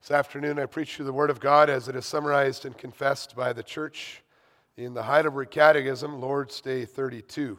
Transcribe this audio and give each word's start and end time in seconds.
This 0.00 0.12
afternoon, 0.12 0.58
I 0.58 0.64
preach 0.64 0.98
you 0.98 1.04
the 1.04 1.12
Word 1.12 1.28
of 1.28 1.40
God 1.40 1.68
as 1.68 1.86
it 1.86 1.94
is 1.94 2.06
summarized 2.06 2.64
and 2.64 2.76
confessed 2.76 3.36
by 3.36 3.52
the 3.52 3.62
church 3.62 4.22
in 4.78 4.94
the 4.94 5.02
Heidelberg 5.02 5.50
Catechism, 5.50 6.22
Lord's 6.22 6.62
Day 6.62 6.86
32. 6.86 7.58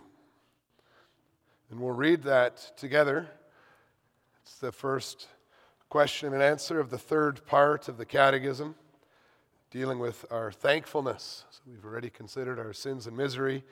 And 1.69 1.79
we'll 1.79 1.91
read 1.91 2.23
that 2.23 2.75
together. 2.77 3.27
It's 4.41 4.55
the 4.55 4.71
first 4.71 5.27
question 5.87 6.33
and 6.33 6.41
answer 6.41 6.79
of 6.79 6.89
the 6.89 6.97
third 6.97 7.45
part 7.45 7.87
of 7.87 7.99
the 7.99 8.05
Catechism, 8.07 8.73
dealing 9.69 9.99
with 9.99 10.25
our 10.31 10.51
thankfulness. 10.51 11.45
So 11.51 11.61
we've 11.67 11.85
already 11.85 12.09
considered 12.09 12.57
our 12.57 12.73
sins 12.73 13.05
and 13.05 13.15
misery. 13.15 13.63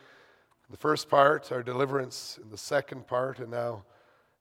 The 0.69 0.77
first 0.77 1.09
part, 1.09 1.51
our 1.51 1.63
deliverance, 1.63 2.37
in 2.41 2.51
the 2.51 2.57
second 2.57 3.07
part, 3.07 3.39
and 3.39 3.49
now 3.49 3.81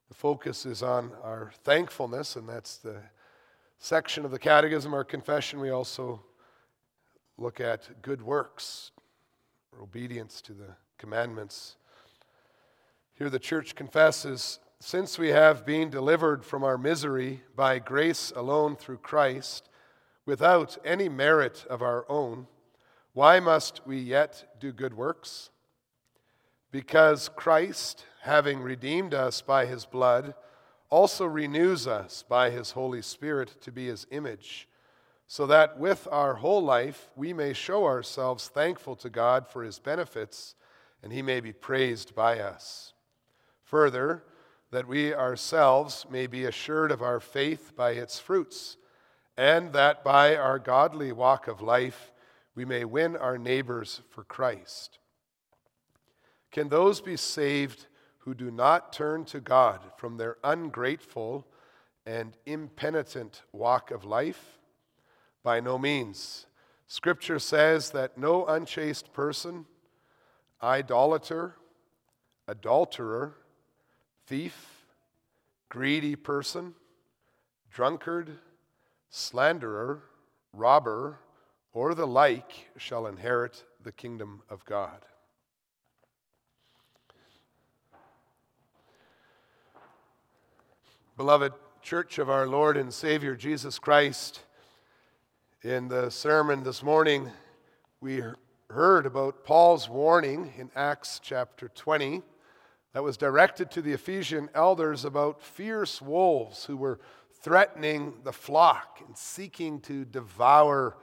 the 0.07 0.13
focus 0.13 0.67
is 0.67 0.83
on 0.83 1.13
our 1.23 1.51
thankfulness, 1.63 2.35
and 2.35 2.47
that's 2.47 2.77
the 2.77 2.97
section 3.81 4.25
of 4.25 4.31
the 4.31 4.39
Catechism, 4.39 4.93
our 4.93 5.05
confession, 5.05 5.59
we 5.61 5.69
also 5.69 6.21
look 7.37 7.61
at 7.61 8.01
good 8.01 8.21
works, 8.21 8.91
or 9.71 9.81
obedience 9.81 10.41
to 10.41 10.53
the 10.53 10.75
commandments. 10.97 11.77
Here 13.13 13.29
the 13.29 13.39
church 13.39 13.75
confesses 13.75 14.59
since 14.81 15.17
we 15.17 15.29
have 15.29 15.65
been 15.65 15.89
delivered 15.89 16.43
from 16.43 16.63
our 16.63 16.77
misery 16.77 17.41
by 17.55 17.79
grace 17.79 18.33
alone 18.35 18.75
through 18.75 18.97
Christ, 18.97 19.69
without 20.25 20.77
any 20.83 21.07
merit 21.07 21.65
of 21.69 21.81
our 21.81 22.05
own, 22.09 22.47
why 23.13 23.39
must 23.39 23.81
we 23.87 23.97
yet 23.97 24.57
do 24.59 24.73
good 24.73 24.93
works? 24.93 25.51
Because 26.71 27.29
Christ, 27.29 28.05
having 28.21 28.61
redeemed 28.61 29.13
us 29.13 29.41
by 29.41 29.65
his 29.65 29.85
blood, 29.85 30.33
also 30.89 31.25
renews 31.25 31.87
us 31.87 32.23
by 32.27 32.49
his 32.49 32.71
Holy 32.71 33.01
Spirit 33.01 33.61
to 33.61 33.71
be 33.71 33.87
his 33.87 34.07
image, 34.11 34.67
so 35.27 35.45
that 35.45 35.77
with 35.77 36.07
our 36.11 36.35
whole 36.35 36.63
life 36.63 37.09
we 37.15 37.33
may 37.33 37.53
show 37.53 37.85
ourselves 37.85 38.47
thankful 38.47 38.95
to 38.95 39.09
God 39.09 39.47
for 39.47 39.63
his 39.63 39.79
benefits 39.79 40.55
and 41.01 41.13
he 41.13 41.21
may 41.21 41.39
be 41.39 41.53
praised 41.53 42.15
by 42.15 42.39
us. 42.39 42.93
Further, 43.63 44.23
that 44.71 44.87
we 44.87 45.13
ourselves 45.13 46.05
may 46.09 46.27
be 46.27 46.45
assured 46.45 46.91
of 46.91 47.01
our 47.01 47.19
faith 47.19 47.75
by 47.75 47.91
its 47.91 48.19
fruits, 48.19 48.77
and 49.37 49.73
that 49.73 50.03
by 50.03 50.35
our 50.35 50.59
godly 50.59 51.11
walk 51.11 51.47
of 51.47 51.61
life 51.61 52.11
we 52.55 52.65
may 52.65 52.83
win 52.83 53.15
our 53.15 53.37
neighbors 53.37 54.01
for 54.09 54.23
Christ. 54.23 54.99
Can 56.51 56.69
those 56.69 56.99
be 56.99 57.15
saved 57.15 57.85
who 58.29 58.35
do 58.35 58.51
not 58.51 58.93
turn 58.93 59.25
to 59.25 59.39
God 59.39 59.79
from 59.97 60.17
their 60.17 60.37
ungrateful 60.43 61.47
and 62.05 62.37
impenitent 62.45 63.41
walk 63.51 63.89
of 63.89 64.05
life? 64.05 64.59
By 65.41 65.61
no 65.61 65.79
means. 65.79 66.45
Scripture 66.85 67.39
says 67.39 67.89
that 67.89 68.19
no 68.19 68.45
unchaste 68.45 69.13
person, 69.13 69.65
idolater, 70.61 71.55
adulterer, 72.47 73.33
thief, 74.27 74.85
greedy 75.67 76.15
person, 76.15 76.75
drunkard, 77.71 78.37
slanderer, 79.09 80.03
robber, 80.53 81.17
or 81.73 81.95
the 81.95 82.05
like 82.05 82.69
shall 82.77 83.07
inherit 83.07 83.63
the 83.81 83.91
kingdom 83.91 84.43
of 84.51 84.63
God. 84.65 85.03
Beloved 91.19 91.51
Church 91.81 92.17
of 92.17 92.29
our 92.29 92.47
Lord 92.47 92.77
and 92.77 92.93
Savior 92.93 93.35
Jesus 93.35 93.77
Christ, 93.77 94.39
in 95.63 95.89
the 95.89 96.09
sermon 96.09 96.63
this 96.63 96.81
morning, 96.81 97.29
we 97.99 98.23
heard 98.69 99.05
about 99.05 99.43
Paul's 99.43 99.89
warning 99.89 100.53
in 100.57 100.71
Acts 100.77 101.19
chapter 101.21 101.67
20 101.75 102.21
that 102.93 103.03
was 103.03 103.17
directed 103.17 103.69
to 103.71 103.81
the 103.81 103.91
Ephesian 103.91 104.49
elders 104.55 105.03
about 105.03 105.41
fierce 105.41 106.01
wolves 106.01 106.63
who 106.63 106.77
were 106.77 107.01
threatening 107.41 108.13
the 108.23 108.31
flock 108.31 109.01
and 109.05 109.17
seeking 109.17 109.81
to 109.81 110.05
devour 110.05 110.95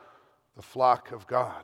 the 0.57 0.63
flock 0.63 1.13
of 1.13 1.27
God. 1.27 1.63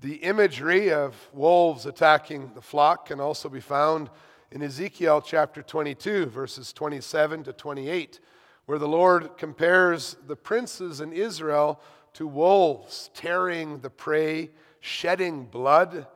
The 0.00 0.14
imagery 0.18 0.92
of 0.92 1.16
wolves 1.32 1.86
attacking 1.86 2.52
the 2.54 2.62
flock 2.62 3.06
can 3.06 3.18
also 3.18 3.48
be 3.48 3.58
found 3.58 4.10
in 4.52 4.62
Ezekiel 4.62 5.22
chapter 5.22 5.62
22, 5.62 6.26
verses 6.26 6.72
27 6.72 7.44
to 7.44 7.52
28, 7.52 8.18
where 8.66 8.78
the 8.78 8.88
Lord 8.88 9.36
compares 9.38 10.16
the 10.26 10.34
princes 10.34 11.00
in 11.00 11.12
Israel 11.12 11.80
to 12.14 12.26
wolves, 12.26 13.10
tearing 13.14 13.78
the 13.78 13.90
prey, 13.90 14.50
shedding 14.80 15.44
blood, 15.44 16.06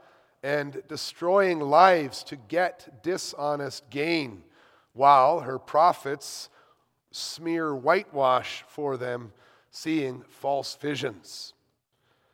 and 0.43 0.83
destroying 0.89 1.61
lives 1.61 2.25
to 2.25 2.37
get 2.37 3.03
dishonest 3.05 3.89
gain, 3.89 4.43
while 4.95 5.41
her 5.41 5.59
prophets 5.59 6.49
smear 7.12 7.75
whitewash 7.75 8.65
for 8.66 8.97
them, 8.97 9.33
seeing 9.71 10.22
false 10.28 10.77
visions. 10.81 11.55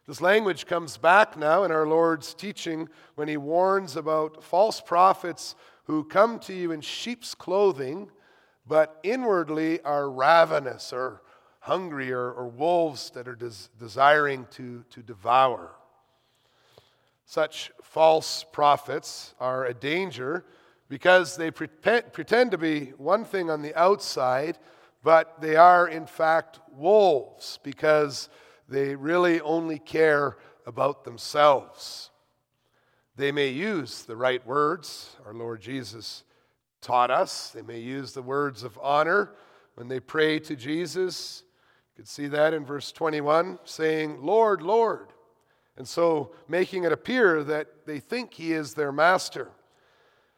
This 0.07 0.23
language 0.23 0.67
comes 0.67 0.97
back 0.97 1.37
now 1.37 1.63
in 1.63 1.71
our 1.71 1.87
Lord's 1.87 2.35
teaching 2.35 2.89
when 3.15 3.29
he 3.29 3.37
warns 3.37 3.97
about 3.97 4.43
false 4.43 4.81
prophets 4.81 5.55
who 5.91 6.05
come 6.05 6.39
to 6.39 6.55
you 6.55 6.71
in 6.71 6.81
sheep's 6.81 7.35
clothing, 7.35 8.09
but 8.65 9.01
inwardly 9.03 9.81
are 9.83 10.09
ravenous 10.09 10.93
or 10.93 11.21
hungry 11.59 12.13
or, 12.13 12.31
or 12.31 12.47
wolves 12.47 13.11
that 13.11 13.27
are 13.27 13.35
des- 13.35 13.69
desiring 13.79 14.47
to, 14.53 14.85
to 14.91 15.03
devour. 15.03 15.73
Such 17.27 17.73
false 17.83 18.45
prophets 18.53 19.35
are 19.41 19.67
a 19.67 19.75
danger 19.75 20.45
because 20.89 21.37
they 21.37 21.51
pretend, 21.51 22.13
pretend 22.13 22.53
to 22.53 22.59
be 22.59 22.93
one 22.97 23.25
thing 23.25 23.51
on 23.51 23.61
the 23.61 23.75
outside, 23.75 24.59
but 25.03 25.41
they 25.41 25.57
are 25.57 25.89
in 25.89 26.07
fact 26.07 26.61
wolves 26.73 27.59
because 27.65 28.29
they 28.69 28.95
really 28.95 29.41
only 29.41 29.81
care 29.81 30.37
about 30.67 31.05
themselves. 31.05 32.10
They 33.21 33.33
may 33.33 33.49
use 33.49 34.05
the 34.05 34.17
right 34.17 34.45
words, 34.47 35.15
our 35.27 35.35
Lord 35.35 35.61
Jesus 35.61 36.25
taught 36.81 37.11
us. 37.11 37.51
They 37.51 37.61
may 37.61 37.79
use 37.79 38.15
the 38.15 38.23
words 38.23 38.63
of 38.63 38.79
honor 38.83 39.35
when 39.75 39.89
they 39.89 40.01
pray 40.01 40.39
to 40.39 40.57
Jesus. 40.57 41.43
You 41.93 41.97
can 41.97 42.07
see 42.07 42.29
that 42.29 42.55
in 42.55 42.65
verse 42.65 42.93
21, 42.93 43.59
saying, 43.65 44.23
Lord, 44.23 44.63
Lord. 44.63 45.09
And 45.77 45.87
so 45.87 46.33
making 46.49 46.85
it 46.85 46.93
appear 46.93 47.45
that 47.45 47.85
they 47.85 48.01
think 48.01 48.33
he 48.33 48.55
is 48.55 48.73
their 48.73 48.91
master. 48.91 49.49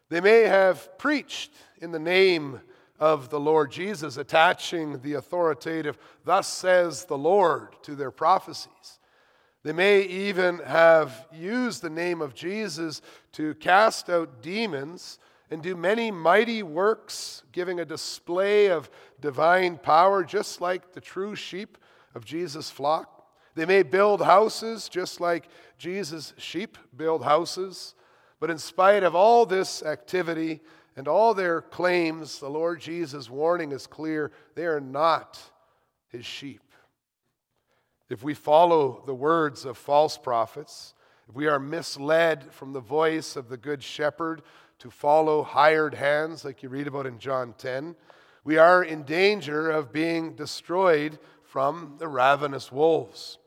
They 0.08 0.20
may 0.20 0.40
have 0.40 0.98
preached 0.98 1.52
in 1.80 1.92
the 1.92 2.00
name 2.00 2.62
of 2.98 3.30
the 3.30 3.38
Lord 3.38 3.70
Jesus, 3.70 4.16
attaching 4.16 5.02
the 5.02 5.12
authoritative, 5.12 5.98
thus 6.24 6.48
says 6.48 7.04
the 7.04 7.16
Lord, 7.16 7.76
to 7.82 7.94
their 7.94 8.10
prophecies. 8.10 8.98
They 9.64 9.72
may 9.72 10.02
even 10.02 10.58
have 10.58 11.26
used 11.32 11.82
the 11.82 11.90
name 11.90 12.20
of 12.20 12.34
Jesus 12.34 13.00
to 13.32 13.54
cast 13.54 14.10
out 14.10 14.42
demons 14.42 15.18
and 15.50 15.62
do 15.62 15.76
many 15.76 16.10
mighty 16.10 16.62
works, 16.62 17.42
giving 17.52 17.78
a 17.78 17.84
display 17.84 18.70
of 18.70 18.90
divine 19.20 19.76
power, 19.78 20.24
just 20.24 20.60
like 20.60 20.92
the 20.92 21.00
true 21.00 21.36
sheep 21.36 21.78
of 22.14 22.24
Jesus' 22.24 22.70
flock. 22.70 23.26
They 23.54 23.66
may 23.66 23.82
build 23.82 24.22
houses, 24.22 24.88
just 24.88 25.20
like 25.20 25.48
Jesus' 25.78 26.32
sheep 26.38 26.78
build 26.96 27.22
houses. 27.22 27.94
But 28.40 28.50
in 28.50 28.58
spite 28.58 29.04
of 29.04 29.14
all 29.14 29.46
this 29.46 29.82
activity 29.82 30.60
and 30.96 31.06
all 31.06 31.34
their 31.34 31.60
claims, 31.60 32.40
the 32.40 32.50
Lord 32.50 32.80
Jesus' 32.80 33.30
warning 33.30 33.72
is 33.72 33.86
clear 33.86 34.32
they 34.54 34.66
are 34.66 34.80
not 34.80 35.38
his 36.08 36.26
sheep. 36.26 36.62
If 38.12 38.22
we 38.22 38.34
follow 38.34 39.02
the 39.06 39.14
words 39.14 39.64
of 39.64 39.78
false 39.78 40.18
prophets, 40.18 40.92
if 41.30 41.34
we 41.34 41.46
are 41.46 41.58
misled 41.58 42.52
from 42.52 42.74
the 42.74 42.80
voice 42.80 43.36
of 43.36 43.48
the 43.48 43.56
Good 43.56 43.82
Shepherd 43.82 44.42
to 44.80 44.90
follow 44.90 45.42
hired 45.42 45.94
hands, 45.94 46.44
like 46.44 46.62
you 46.62 46.68
read 46.68 46.88
about 46.88 47.06
in 47.06 47.18
John 47.18 47.54
10, 47.56 47.96
we 48.44 48.58
are 48.58 48.84
in 48.84 49.04
danger 49.04 49.70
of 49.70 49.94
being 49.94 50.34
destroyed 50.34 51.18
from 51.42 51.94
the 51.96 52.06
ravenous 52.06 52.70
wolves. 52.70 53.38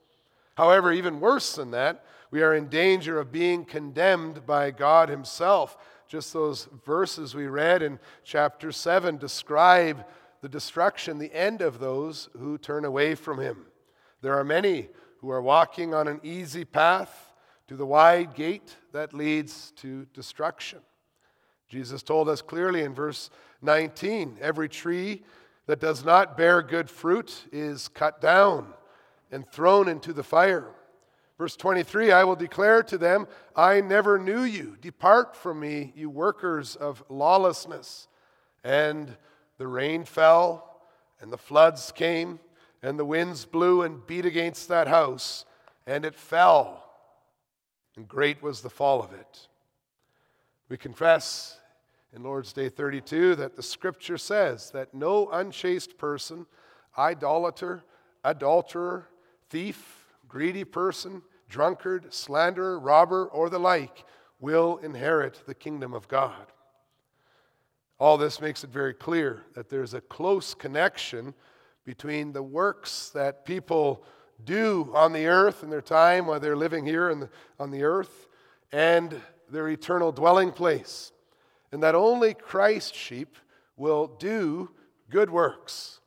However, 0.57 0.91
even 0.91 1.19
worse 1.19 1.53
than 1.53 1.69
that, 1.69 2.03
we 2.31 2.41
are 2.41 2.55
in 2.55 2.67
danger 2.67 3.19
of 3.19 3.31
being 3.31 3.65
condemned 3.65 4.47
by 4.47 4.71
God 4.71 5.09
Himself. 5.09 5.77
Just 6.07 6.33
those 6.33 6.67
verses 6.83 7.35
we 7.35 7.45
read 7.45 7.83
in 7.83 7.99
chapter 8.23 8.71
7 8.71 9.17
describe 9.17 10.03
the 10.41 10.49
destruction, 10.49 11.19
the 11.19 11.35
end 11.35 11.61
of 11.61 11.77
those 11.77 12.29
who 12.39 12.57
turn 12.57 12.83
away 12.83 13.13
from 13.13 13.39
Him. 13.39 13.67
There 14.25 14.39
are 14.39 14.43
many 14.43 14.89
who 15.19 15.29
are 15.29 15.39
walking 15.39 15.93
on 15.93 16.07
an 16.07 16.19
easy 16.23 16.65
path 16.65 17.31
to 17.67 17.75
the 17.75 17.85
wide 17.85 18.33
gate 18.33 18.75
that 18.91 19.13
leads 19.13 19.69
to 19.75 20.07
destruction. 20.15 20.79
Jesus 21.69 22.01
told 22.01 22.27
us 22.27 22.41
clearly 22.41 22.81
in 22.81 22.95
verse 22.95 23.29
19 23.61 24.39
every 24.41 24.67
tree 24.67 25.21
that 25.67 25.79
does 25.79 26.03
not 26.03 26.35
bear 26.35 26.63
good 26.63 26.89
fruit 26.89 27.45
is 27.51 27.87
cut 27.87 28.19
down 28.19 28.73
and 29.31 29.47
thrown 29.47 29.87
into 29.87 30.11
the 30.11 30.23
fire. 30.23 30.71
Verse 31.37 31.55
23 31.55 32.11
I 32.11 32.23
will 32.23 32.35
declare 32.35 32.81
to 32.81 32.97
them, 32.97 33.27
I 33.55 33.79
never 33.79 34.17
knew 34.17 34.41
you. 34.41 34.75
Depart 34.81 35.35
from 35.35 35.59
me, 35.59 35.93
you 35.95 36.09
workers 36.09 36.75
of 36.75 37.03
lawlessness. 37.09 38.07
And 38.63 39.17
the 39.59 39.67
rain 39.67 40.03
fell, 40.03 40.81
and 41.21 41.31
the 41.31 41.37
floods 41.37 41.91
came, 41.91 42.39
and 42.85 42.99
the 42.99 43.05
winds 43.05 43.45
blew 43.45 43.81
and 43.81 44.05
beat 44.05 44.27
against 44.27 44.67
that 44.67 44.87
house, 44.87 45.43
and 45.87 46.05
it 46.05 46.13
fell. 46.13 46.83
And 47.95 48.07
great 48.07 48.43
was 48.43 48.61
the 48.61 48.69
fall 48.69 49.01
of 49.01 49.11
it. 49.11 49.47
We 50.69 50.77
confess 50.77 51.57
in 52.13 52.21
Lord's 52.21 52.53
Day 52.53 52.69
32 52.69 53.37
that 53.37 53.55
the 53.55 53.63
scripture 53.63 54.19
says 54.19 54.69
that 54.69 54.93
no 54.93 55.31
unchaste 55.31 55.97
person, 55.97 56.45
idolater, 56.95 57.83
adulterer, 58.23 59.09
thief, 59.49 60.05
greedy 60.27 60.63
person, 60.63 61.23
drunkard, 61.49 62.13
slanderer, 62.13 62.77
robber, 62.77 63.25
or 63.25 63.49
the 63.49 63.59
like 63.59 64.05
will 64.39 64.77
inherit 64.77 65.41
the 65.47 65.55
kingdom 65.55 65.95
of 65.95 66.07
God. 66.07 66.51
All 67.97 68.19
this 68.19 68.39
makes 68.39 68.63
it 68.63 68.69
very 68.69 68.93
clear 68.93 69.41
that 69.55 69.69
there's 69.69 69.95
a 69.95 70.01
close 70.01 70.53
connection 70.53 71.33
between 71.85 72.33
the 72.33 72.43
works 72.43 73.09
that 73.11 73.45
people 73.45 74.03
do 74.43 74.91
on 74.93 75.13
the 75.13 75.27
earth 75.27 75.63
in 75.63 75.69
their 75.69 75.81
time 75.81 76.25
while 76.25 76.39
they're 76.39 76.55
living 76.55 76.85
here 76.85 77.13
the, 77.15 77.29
on 77.59 77.71
the 77.71 77.83
earth 77.83 78.27
and 78.71 79.21
their 79.49 79.69
eternal 79.69 80.11
dwelling 80.11 80.51
place 80.51 81.13
and 81.71 81.83
that 81.83 81.93
only 81.93 82.33
Christ's 82.33 82.97
sheep 82.97 83.37
will 83.75 84.07
do 84.07 84.69
good 85.09 85.29
works. 85.29 85.99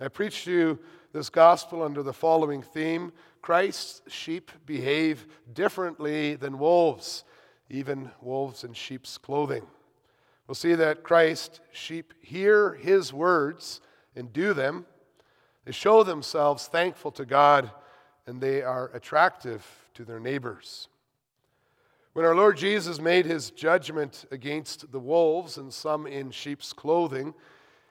I 0.00 0.08
preached 0.08 0.44
to 0.44 0.50
you 0.50 0.78
this 1.12 1.28
gospel 1.28 1.82
under 1.82 2.02
the 2.02 2.14
following 2.14 2.62
theme 2.62 3.12
Christ's 3.42 4.00
sheep 4.10 4.50
behave 4.64 5.26
differently 5.52 6.36
than 6.36 6.58
wolves, 6.58 7.24
even 7.68 8.10
wolves 8.22 8.64
in 8.64 8.72
sheep's 8.72 9.18
clothing. 9.18 9.66
We'll 10.46 10.54
see 10.54 10.74
that 10.74 11.02
Christ's 11.02 11.60
sheep 11.70 12.14
hear 12.22 12.74
his 12.74 13.12
words 13.12 13.82
and 14.16 14.32
do 14.32 14.54
them. 14.54 14.86
They 15.70 15.74
show 15.74 16.02
themselves 16.02 16.66
thankful 16.66 17.12
to 17.12 17.24
God 17.24 17.70
and 18.26 18.40
they 18.40 18.60
are 18.60 18.90
attractive 18.92 19.64
to 19.94 20.04
their 20.04 20.18
neighbors. 20.18 20.88
When 22.12 22.24
our 22.24 22.34
Lord 22.34 22.56
Jesus 22.56 23.00
made 23.00 23.24
his 23.24 23.52
judgment 23.52 24.24
against 24.32 24.90
the 24.90 24.98
wolves 24.98 25.58
and 25.58 25.72
some 25.72 26.08
in 26.08 26.32
sheep's 26.32 26.72
clothing, 26.72 27.34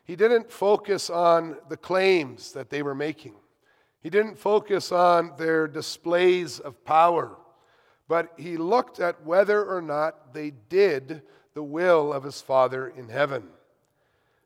he 0.03 0.17
didn't 0.17 0.51
focus 0.51 1.09
on 1.09 1.55
the 1.69 1.77
claims 1.77 2.51
that 2.51 2.69
they 2.69 2.81
were 2.81 2.93
making. 2.93 3.35
He 4.01 4.09
didn't 4.09 4.37
focus 4.37 4.91
on 4.91 5.31
their 5.37 5.65
displays 5.65 6.59
of 6.59 6.83
power, 6.83 7.37
but 8.09 8.33
he 8.35 8.57
looked 8.57 8.99
at 8.99 9.25
whether 9.25 9.63
or 9.63 9.81
not 9.81 10.33
they 10.33 10.51
did 10.67 11.21
the 11.53 11.63
will 11.63 12.11
of 12.11 12.23
his 12.23 12.41
Father 12.41 12.89
in 12.89 13.07
heaven. 13.07 13.47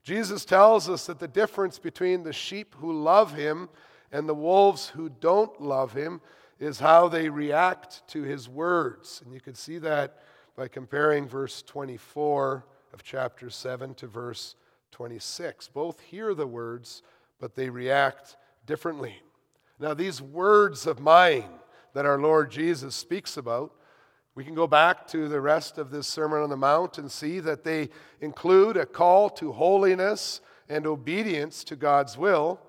Jesus 0.03 0.43
tells 0.43 0.89
us 0.89 1.05
that 1.05 1.19
the 1.19 1.27
difference 1.27 1.79
between 1.79 2.23
the 2.23 2.33
sheep 2.33 2.75
who 2.79 3.01
love 3.01 3.33
him 3.33 3.69
and 4.11 4.27
the 4.27 4.35
wolves 4.35 4.89
who 4.89 5.09
don't 5.09 5.61
love 5.61 5.93
him 5.93 6.21
is 6.59 6.79
how 6.79 7.07
they 7.07 7.29
react 7.29 8.07
to 8.09 8.23
his 8.23 8.47
words. 8.47 9.21
And 9.23 9.33
you 9.33 9.39
can 9.39 9.55
see 9.55 9.77
that 9.79 10.19
by 10.55 10.67
comparing 10.67 11.27
verse 11.27 11.61
24 11.61 12.65
of 12.93 13.03
chapter 13.03 13.49
7 13.49 13.95
to 13.95 14.07
verse 14.07 14.55
26. 14.91 15.69
Both 15.69 15.99
hear 16.01 16.33
the 16.33 16.47
words, 16.47 17.01
but 17.39 17.55
they 17.55 17.69
react 17.69 18.37
differently. 18.65 19.21
Now, 19.79 19.93
these 19.93 20.21
words 20.21 20.85
of 20.85 20.99
mine 20.99 21.49
that 21.93 22.05
our 22.05 22.19
Lord 22.19 22.51
Jesus 22.51 22.95
speaks 22.95 23.37
about, 23.37 23.73
we 24.35 24.43
can 24.43 24.55
go 24.55 24.67
back 24.67 25.07
to 25.07 25.27
the 25.27 25.41
rest 25.41 25.77
of 25.77 25.91
this 25.91 26.07
Sermon 26.07 26.41
on 26.41 26.49
the 26.49 26.57
Mount 26.57 26.97
and 26.97 27.11
see 27.11 27.39
that 27.39 27.63
they 27.63 27.89
include 28.21 28.77
a 28.77 28.85
call 28.85 29.29
to 29.31 29.51
holiness 29.51 30.41
and 30.69 30.87
obedience 30.87 31.63
to 31.65 31.75
God's 31.75 32.17
will 32.17 32.59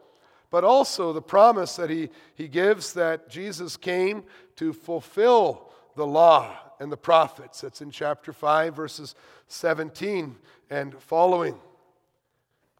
but 0.54 0.62
also 0.62 1.12
the 1.12 1.20
promise 1.20 1.74
that 1.74 1.90
he, 1.90 2.08
he 2.36 2.46
gives 2.46 2.92
that 2.92 3.28
Jesus 3.28 3.76
came 3.76 4.22
to 4.54 4.72
fulfill 4.72 5.68
the 5.96 6.06
law 6.06 6.56
and 6.78 6.92
the 6.92 6.96
prophets. 6.96 7.62
That's 7.62 7.80
in 7.80 7.90
chapter 7.90 8.32
5, 8.32 8.72
verses 8.72 9.16
17 9.48 10.36
and 10.70 10.94
following. 11.02 11.56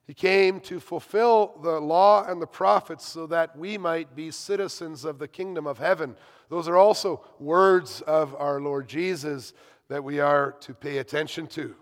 He 0.07 0.15
came 0.15 0.61
to 0.61 0.81
fulfill 0.81 1.59
the 1.63 1.81
law 1.81 2.25
and 2.25 2.41
the 2.41 2.47
prophets 2.47 3.09
so 3.09 3.27
that 3.29 3.57
we 3.57 3.79
might 3.79 4.15
be 4.15 4.31
citizens 4.31 5.05
of 5.05 5.19
the 5.19 5.29
kingdom 5.29 5.67
of 5.67 5.79
heaven. 5.79 6.15
Those 6.51 6.69
are 6.69 6.77
also 6.77 7.25
words 7.39 8.03
of 8.03 8.35
our 8.35 8.61
Lord 8.61 8.87
Jesus 8.87 9.55
that 9.89 10.05
we 10.05 10.21
are 10.21 10.53
to 10.61 10.75
pay 10.75 10.99
attention 10.99 11.47
to. 11.49 11.75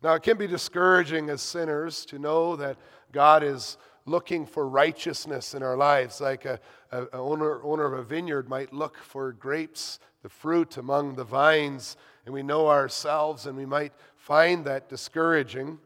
Now, 0.00 0.14
it 0.14 0.22
can 0.22 0.36
be 0.36 0.46
discouraging 0.46 1.28
as 1.28 1.42
sinners 1.42 2.04
to 2.06 2.20
know 2.20 2.54
that 2.56 2.76
God 3.10 3.42
is 3.42 3.78
looking 4.06 4.46
for 4.46 4.68
righteousness 4.68 5.54
in 5.54 5.62
our 5.62 5.76
lives, 5.76 6.20
like 6.20 6.44
a, 6.44 6.60
a, 6.92 7.02
a 7.04 7.18
owner, 7.18 7.62
owner 7.64 7.84
of 7.84 7.98
a 7.98 8.02
vineyard 8.02 8.48
might 8.48 8.72
look 8.72 8.96
for 8.96 9.32
grapes, 9.32 9.98
the 10.22 10.28
fruit 10.28 10.76
among 10.76 11.14
the 11.14 11.24
vines, 11.24 11.96
and 12.24 12.32
we 12.32 12.42
know 12.42 12.68
ourselves 12.68 13.46
and 13.46 13.56
we 13.56 13.66
might 13.66 13.92
find 14.16 14.64
that 14.64 14.88
discouraging. 14.88 15.78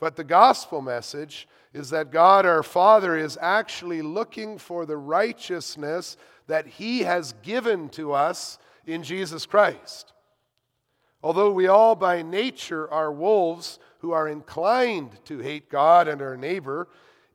But 0.00 0.16
the 0.16 0.24
gospel 0.24 0.80
message 0.80 1.46
is 1.72 1.90
that 1.90 2.10
God 2.10 2.46
our 2.46 2.62
Father 2.62 3.16
is 3.16 3.38
actually 3.40 4.02
looking 4.02 4.58
for 4.58 4.86
the 4.86 4.96
righteousness 4.96 6.16
that 6.46 6.66
He 6.66 7.00
has 7.00 7.34
given 7.42 7.90
to 7.90 8.12
us 8.12 8.58
in 8.86 9.02
Jesus 9.02 9.46
Christ. 9.46 10.12
Although 11.22 11.52
we 11.52 11.68
all 11.68 11.94
by 11.94 12.22
nature 12.22 12.90
are 12.90 13.12
wolves 13.12 13.78
who 13.98 14.12
are 14.12 14.26
inclined 14.26 15.22
to 15.26 15.38
hate 15.38 15.68
God 15.68 16.08
and 16.08 16.22
our 16.22 16.36
neighbor, 16.36 16.88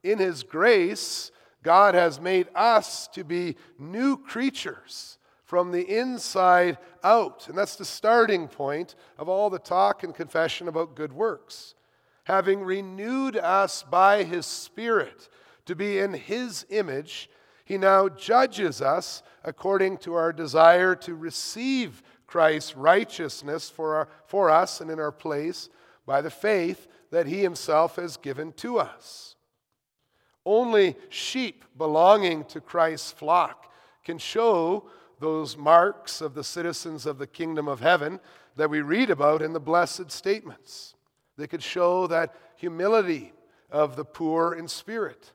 in 0.04 0.18
His 0.18 0.42
grace, 0.42 1.32
God 1.62 1.94
has 1.94 2.20
made 2.20 2.48
us 2.56 3.08
to 3.10 3.24
be 3.24 3.56
new 3.78 4.18
creatures 4.18 5.20
from 5.44 5.72
the 5.72 5.84
inside 5.84 6.80
out. 7.04 7.48
And 7.48 7.56
that's 7.56 7.76
the 7.76 7.86
starting 7.86 8.48
point 8.48 8.96
of 9.20 9.30
all 9.30 9.52
the 9.52 9.60
talk 9.60 10.04
and 10.04 10.14
confession 10.14 10.68
about 10.68 10.96
good 10.96 11.14
works. 11.14 11.76
Having 12.26 12.64
renewed 12.64 13.38
us 13.38 13.84
by 13.84 14.24
His 14.24 14.46
Spirit 14.46 15.30
to 15.66 15.76
be 15.76 16.00
in 16.00 16.14
His 16.14 16.66
image, 16.70 17.30
He 17.64 17.78
now 17.78 18.10
judges 18.10 18.82
us 18.82 19.22
according 19.44 19.98
to 20.00 20.16
our 20.16 20.34
desire 20.34 20.96
to 20.96 21.16
receive 21.16 22.02
Christ's 22.26 22.76
righteousness 22.76 23.70
for, 23.70 23.96
our, 23.96 24.10
for 24.26 24.50
us 24.50 24.82
and 24.82 24.90
in 24.90 25.00
our 25.00 25.12
place 25.12 25.70
by 26.08 26.22
the 26.22 26.32
faith 26.32 26.88
that 27.12 27.28
He 27.28 27.44
Himself 27.44 27.98
has 27.98 28.18
given 28.18 28.54
to 28.54 28.80
us. 28.80 29.36
Only 30.44 30.96
sheep 31.10 31.64
belonging 31.78 32.44
to 32.46 32.60
Christ's 32.60 33.12
flock 33.12 33.72
can 34.04 34.18
show 34.18 34.90
those 35.20 35.56
marks 35.56 36.22
of 36.22 36.34
the 36.34 36.44
citizens 36.44 37.06
of 37.06 37.20
the 37.20 37.28
kingdom 37.28 37.68
of 37.68 37.82
heaven 37.82 38.20
that 38.56 38.70
we 38.72 38.82
read 38.82 39.12
about 39.12 39.44
in 39.44 39.54
the 39.54 39.60
blessed 39.60 40.10
statements. 40.10 40.95
They 41.38 41.48
could 41.48 41.64
show 41.64 42.08
that 42.08 42.36
humility 42.56 43.34
of 43.72 43.96
the 43.96 44.06
poor 44.06 44.54
in 44.54 44.68
spirit, 44.68 45.34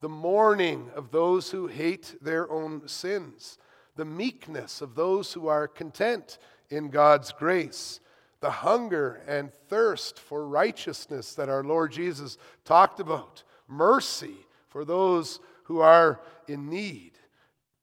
the 0.00 0.08
mourning 0.08 0.90
of 0.94 1.10
those 1.10 1.50
who 1.50 1.66
hate 1.66 2.16
their 2.20 2.50
own 2.50 2.86
sins, 2.86 3.58
the 3.96 4.04
meekness 4.04 4.80
of 4.80 4.94
those 4.94 5.32
who 5.32 5.48
are 5.48 5.66
content 5.66 6.38
in 6.70 6.88
God's 6.88 7.32
grace, 7.32 8.00
the 8.40 8.50
hunger 8.50 9.22
and 9.26 9.52
thirst 9.68 10.18
for 10.18 10.46
righteousness 10.46 11.34
that 11.34 11.48
our 11.48 11.64
Lord 11.64 11.92
Jesus 11.92 12.38
talked 12.64 13.00
about, 13.00 13.42
mercy 13.68 14.46
for 14.68 14.84
those 14.84 15.40
who 15.64 15.80
are 15.80 16.20
in 16.48 16.70
need, 16.70 17.12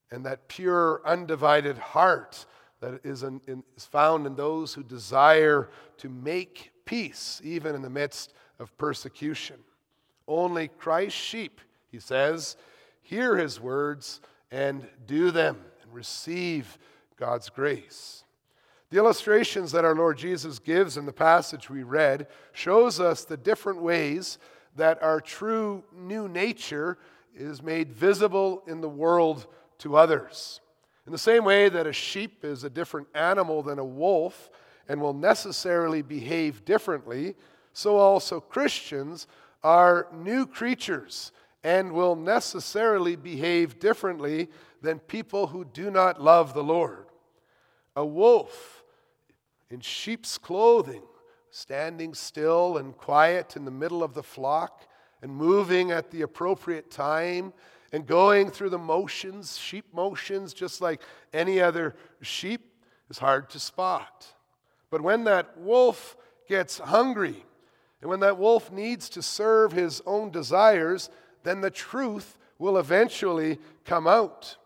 and 0.09 0.25
that 0.25 0.47
pure, 0.47 1.01
undivided 1.05 1.77
heart 1.77 2.45
that 2.79 3.01
is, 3.03 3.23
in, 3.23 3.41
in, 3.47 3.63
is 3.75 3.85
found 3.85 4.25
in 4.25 4.35
those 4.35 4.73
who 4.73 4.83
desire 4.83 5.69
to 5.97 6.09
make 6.09 6.71
peace, 6.87 7.39
even 7.43 7.75
in 7.75 7.83
the 7.83 7.89
midst 7.89 8.33
of 8.59 8.75
persecution. 8.77 9.57
Only 10.27 10.69
Christ's 10.69 11.19
sheep, 11.19 11.61
he 11.91 11.99
says, 11.99 12.57
hear 13.01 13.37
his 13.37 13.61
words 13.61 14.19
and 14.49 14.87
do 15.05 15.29
them 15.29 15.57
and 15.83 15.93
receive 15.93 16.79
God's 17.17 17.49
grace. 17.49 18.23
The 18.89 18.97
illustrations 18.97 19.71
that 19.73 19.85
our 19.85 19.95
Lord 19.95 20.17
Jesus 20.17 20.59
gives 20.59 20.97
in 20.97 21.05
the 21.05 21.13
passage 21.13 21.69
we 21.69 21.83
read 21.83 22.27
shows 22.53 22.99
us 22.99 23.25
the 23.25 23.37
different 23.37 23.81
ways 23.81 24.39
that 24.75 25.01
our 25.03 25.19
true 25.19 25.83
new 25.93 26.27
nature 26.27 26.97
is 27.35 27.61
made 27.61 27.91
visible 27.91 28.63
in 28.65 28.81
the 28.81 28.89
world 28.89 29.47
to 29.79 29.97
others. 29.97 30.61
In 31.05 31.11
the 31.11 31.17
same 31.17 31.43
way 31.43 31.69
that 31.69 31.87
a 31.87 31.93
sheep 31.93 32.43
is 32.43 32.63
a 32.63 32.69
different 32.69 33.07
animal 33.13 33.61
than 33.61 33.79
a 33.79 33.85
wolf 33.85 34.49
and 34.87 35.01
will 35.01 35.13
necessarily 35.13 36.01
behave 36.01 36.65
differently, 36.65 37.35
so 37.73 37.97
also 37.97 38.39
Christians 38.39 39.27
are 39.63 40.07
new 40.13 40.45
creatures 40.45 41.31
and 41.63 41.91
will 41.91 42.15
necessarily 42.15 43.15
behave 43.15 43.79
differently 43.79 44.47
than 44.81 44.99
people 44.99 45.47
who 45.47 45.65
do 45.65 45.91
not 45.91 46.21
love 46.21 46.53
the 46.53 46.63
Lord. 46.63 47.07
A 47.95 48.05
wolf 48.05 48.83
in 49.69 49.81
sheep's 49.81 50.37
clothing, 50.37 51.03
standing 51.49 52.13
still 52.13 52.77
and 52.77 52.95
quiet 52.95 53.55
in 53.55 53.65
the 53.65 53.71
middle 53.71 54.03
of 54.03 54.13
the 54.13 54.23
flock 54.23 54.87
and 55.21 55.35
moving 55.35 55.91
at 55.91 56.11
the 56.11 56.21
appropriate 56.21 56.91
time 56.91 57.51
and 57.91 58.05
going 58.05 58.49
through 58.49 58.69
the 58.69 58.77
motions, 58.77 59.57
sheep 59.57 59.85
motions, 59.93 60.53
just 60.53 60.81
like 60.81 61.01
any 61.33 61.59
other 61.59 61.95
sheep, 62.21 62.73
is 63.09 63.17
hard 63.17 63.49
to 63.49 63.59
spot. 63.59 64.27
But 64.89 65.01
when 65.01 65.25
that 65.25 65.57
wolf 65.57 66.15
gets 66.47 66.79
hungry 66.79 67.43
and 68.01 68.09
when 68.09 68.19
that 68.21 68.37
wolf 68.37 68.71
needs 68.71 69.09
to 69.09 69.21
serve 69.21 69.71
his 69.71 70.01
own 70.05 70.29
desires, 70.29 71.09
then 71.43 71.61
the 71.61 71.71
truth 71.71 72.37
will 72.59 72.77
eventually 72.77 73.59
come 73.85 74.07
out. 74.07 74.57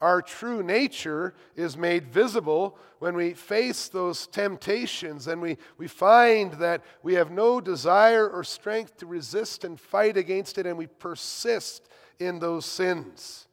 Our 0.00 0.20
true 0.20 0.62
nature 0.62 1.34
is 1.54 1.76
made 1.76 2.06
visible 2.06 2.78
when 2.98 3.16
we 3.16 3.32
face 3.32 3.88
those 3.88 4.26
temptations 4.26 5.26
and 5.26 5.40
we, 5.40 5.56
we 5.78 5.88
find 5.88 6.52
that 6.54 6.82
we 7.02 7.14
have 7.14 7.30
no 7.30 7.62
desire 7.62 8.28
or 8.28 8.44
strength 8.44 8.98
to 8.98 9.06
resist 9.06 9.64
and 9.64 9.80
fight 9.80 10.18
against 10.18 10.58
it, 10.58 10.66
and 10.66 10.76
we 10.76 10.86
persist 10.86 11.88
in 12.18 12.38
those 12.38 12.66
sins. 12.66 13.48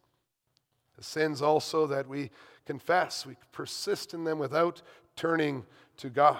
The 0.98 1.03
sins 1.03 1.41
also 1.41 1.88
that 1.88 2.08
we 2.08 2.29
confess, 2.65 3.25
we 3.25 3.36
persist 3.53 4.13
in 4.13 4.25
them 4.25 4.38
without 4.38 4.82
turning 5.15 5.65
to 5.98 6.10
God. 6.10 6.38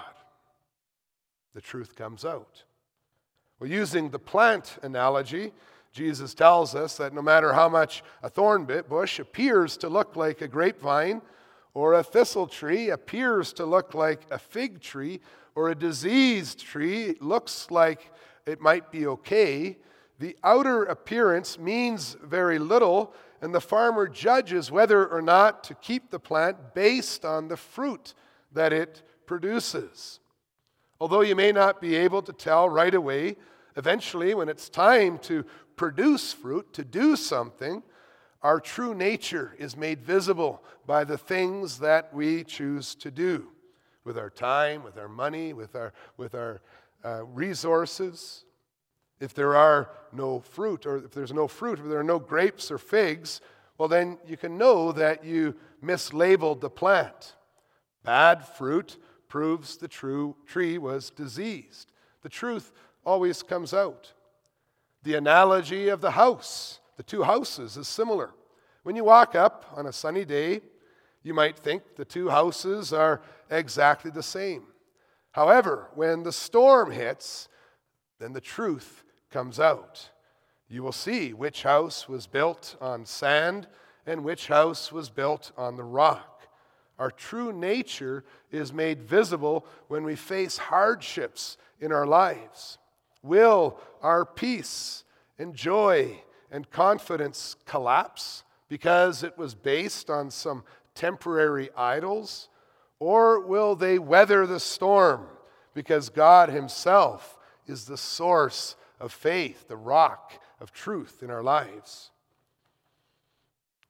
The 1.54 1.60
truth 1.60 1.94
comes 1.94 2.24
out. 2.24 2.64
Well, 3.60 3.70
using 3.70 4.10
the 4.10 4.18
plant 4.18 4.78
analogy, 4.82 5.52
Jesus 5.92 6.34
tells 6.34 6.74
us 6.74 6.96
that 6.96 7.14
no 7.14 7.22
matter 7.22 7.52
how 7.52 7.68
much 7.68 8.02
a 8.22 8.28
thorn 8.28 8.66
bush 8.88 9.20
appears 9.20 9.76
to 9.78 9.88
look 9.88 10.16
like 10.16 10.40
a 10.40 10.48
grapevine, 10.48 11.22
or 11.72 11.94
a 11.94 12.02
thistle 12.02 12.46
tree 12.46 12.90
appears 12.90 13.52
to 13.52 13.64
look 13.64 13.94
like 13.94 14.22
a 14.30 14.38
fig 14.38 14.80
tree, 14.80 15.20
or 15.54 15.70
a 15.70 15.74
diseased 15.74 16.60
tree 16.60 17.16
looks 17.20 17.70
like 17.70 18.12
it 18.46 18.60
might 18.60 18.90
be 18.90 19.06
okay, 19.06 19.76
the 20.18 20.36
outer 20.44 20.84
appearance 20.84 21.58
means 21.58 22.16
very 22.22 22.58
little, 22.58 23.14
and 23.40 23.54
the 23.54 23.60
farmer 23.60 24.08
judges 24.08 24.70
whether 24.70 25.06
or 25.06 25.20
not 25.20 25.64
to 25.64 25.74
keep 25.74 26.10
the 26.10 26.18
plant 26.18 26.74
based 26.74 27.24
on 27.24 27.48
the 27.48 27.56
fruit 27.56 28.14
that 28.52 28.72
it 28.72 29.02
produces. 29.26 30.20
Although 31.00 31.22
you 31.22 31.36
may 31.36 31.52
not 31.52 31.80
be 31.80 31.96
able 31.96 32.22
to 32.22 32.32
tell 32.32 32.68
right 32.68 32.94
away, 32.94 33.36
eventually, 33.76 34.34
when 34.34 34.48
it's 34.48 34.68
time 34.68 35.18
to 35.18 35.44
produce 35.76 36.32
fruit, 36.32 36.72
to 36.72 36.84
do 36.84 37.16
something, 37.16 37.82
our 38.42 38.60
true 38.60 38.94
nature 38.94 39.54
is 39.58 39.76
made 39.76 40.02
visible 40.02 40.62
by 40.86 41.04
the 41.04 41.18
things 41.18 41.78
that 41.78 42.12
we 42.14 42.44
choose 42.44 42.94
to 42.96 43.10
do 43.10 43.48
with 44.04 44.18
our 44.18 44.30
time, 44.30 44.84
with 44.84 44.98
our 44.98 45.08
money, 45.08 45.52
with 45.52 45.74
our, 45.74 45.92
with 46.16 46.34
our 46.34 46.60
uh, 47.04 47.24
resources. 47.24 48.44
If 49.18 49.34
there 49.34 49.56
are 49.56 49.90
no 50.12 50.40
fruit, 50.40 50.86
or 50.86 50.98
if 50.98 51.12
there's 51.12 51.32
no 51.32 51.48
fruit, 51.48 51.78
if 51.78 51.86
there 51.86 51.98
are 51.98 52.04
no 52.04 52.18
grapes 52.18 52.70
or 52.70 52.78
figs, 52.78 53.40
well, 53.78 53.88
then 53.88 54.18
you 54.26 54.36
can 54.36 54.58
know 54.58 54.92
that 54.92 55.24
you 55.24 55.54
mislabeled 55.82 56.60
the 56.60 56.70
plant. 56.70 57.34
Bad 58.04 58.46
fruit 58.46 58.98
proves 59.34 59.76
the 59.76 59.88
true 59.88 60.36
tree 60.46 60.78
was 60.78 61.10
diseased. 61.10 61.90
The 62.22 62.28
truth 62.28 62.70
always 63.04 63.42
comes 63.42 63.74
out. 63.74 64.12
The 65.02 65.14
analogy 65.14 65.88
of 65.88 66.00
the 66.00 66.12
house, 66.12 66.78
the 66.96 67.02
two 67.02 67.24
houses, 67.24 67.76
is 67.76 67.88
similar. 67.88 68.30
When 68.84 68.94
you 68.94 69.02
walk 69.02 69.34
up 69.34 69.66
on 69.74 69.86
a 69.86 69.92
sunny 69.92 70.24
day, 70.24 70.60
you 71.24 71.34
might 71.34 71.58
think 71.58 71.96
the 71.96 72.04
two 72.04 72.28
houses 72.28 72.92
are 72.92 73.22
exactly 73.50 74.12
the 74.12 74.22
same. 74.22 74.66
However, 75.32 75.88
when 75.96 76.22
the 76.22 76.30
storm 76.30 76.92
hits, 76.92 77.48
then 78.20 78.34
the 78.34 78.40
truth 78.40 79.02
comes 79.32 79.58
out. 79.58 80.10
You 80.68 80.84
will 80.84 80.92
see 80.92 81.32
which 81.32 81.64
house 81.64 82.08
was 82.08 82.28
built 82.28 82.76
on 82.80 83.04
sand 83.04 83.66
and 84.06 84.22
which 84.22 84.46
house 84.46 84.92
was 84.92 85.10
built 85.10 85.50
on 85.56 85.74
the 85.74 85.82
rock. 85.82 86.33
Our 86.98 87.10
true 87.10 87.52
nature 87.52 88.24
is 88.50 88.72
made 88.72 89.02
visible 89.02 89.66
when 89.88 90.04
we 90.04 90.14
face 90.14 90.56
hardships 90.56 91.56
in 91.80 91.92
our 91.92 92.06
lives. 92.06 92.78
Will 93.22 93.78
our 94.02 94.24
peace 94.24 95.04
and 95.38 95.54
joy 95.54 96.22
and 96.50 96.70
confidence 96.70 97.56
collapse 97.66 98.44
because 98.68 99.22
it 99.22 99.36
was 99.36 99.54
based 99.54 100.08
on 100.08 100.30
some 100.30 100.62
temporary 100.94 101.70
idols? 101.76 102.48
Or 103.00 103.40
will 103.40 103.74
they 103.74 103.98
weather 103.98 104.46
the 104.46 104.60
storm 104.60 105.26
because 105.74 106.08
God 106.08 106.48
Himself 106.48 107.36
is 107.66 107.86
the 107.86 107.96
source 107.96 108.76
of 109.00 109.12
faith, 109.12 109.66
the 109.66 109.76
rock 109.76 110.40
of 110.60 110.70
truth 110.72 111.22
in 111.22 111.30
our 111.30 111.42
lives? 111.42 112.10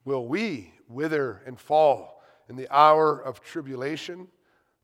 Will 0.05 0.27
we 0.27 0.73
wither 0.87 1.41
and 1.45 1.59
fall 1.59 2.14
in 2.49 2.55
the 2.55 2.73
hour 2.75 3.19
of 3.19 3.41
tribulation? 3.41 4.27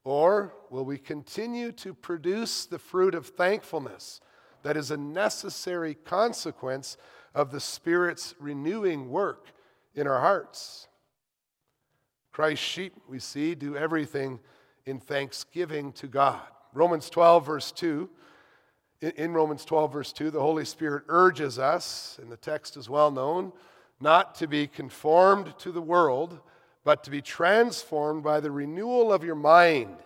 Or 0.03 0.53
will 0.69 0.85
we 0.85 0.97
continue 0.97 1.71
to 1.73 1.93
produce 1.93 2.65
the 2.65 2.79
fruit 2.79 3.13
of 3.13 3.27
thankfulness 3.27 4.21
that 4.63 4.77
is 4.77 4.91
a 4.91 4.97
necessary 4.97 5.95
consequence 5.95 6.97
of 7.33 7.51
the 7.51 7.59
Spirit's 7.59 8.35
renewing 8.39 9.09
work 9.09 9.47
in 9.95 10.07
our 10.07 10.19
hearts. 10.19 10.87
Christ's 12.31 12.65
sheep, 12.65 12.93
we 13.07 13.19
see, 13.19 13.55
do 13.55 13.75
everything 13.75 14.39
in 14.85 14.99
thanksgiving 14.99 15.91
to 15.93 16.07
God. 16.07 16.41
Romans 16.73 17.09
12, 17.09 17.45
verse 17.45 17.71
2. 17.71 18.09
In 19.01 19.33
Romans 19.33 19.65
12, 19.65 19.93
verse 19.93 20.13
2, 20.13 20.31
the 20.31 20.39
Holy 20.39 20.63
Spirit 20.63 21.03
urges 21.07 21.57
us, 21.57 22.19
and 22.21 22.31
the 22.31 22.37
text 22.37 22.77
is 22.77 22.89
well 22.89 23.11
known, 23.11 23.51
not 23.99 24.35
to 24.35 24.47
be 24.47 24.67
conformed 24.67 25.57
to 25.59 25.71
the 25.71 25.81
world, 25.81 26.39
but 26.83 27.03
to 27.03 27.11
be 27.11 27.21
transformed 27.21 28.23
by 28.23 28.39
the 28.39 28.51
renewal 28.51 29.13
of 29.13 29.23
your 29.23 29.35
mind 29.35 29.97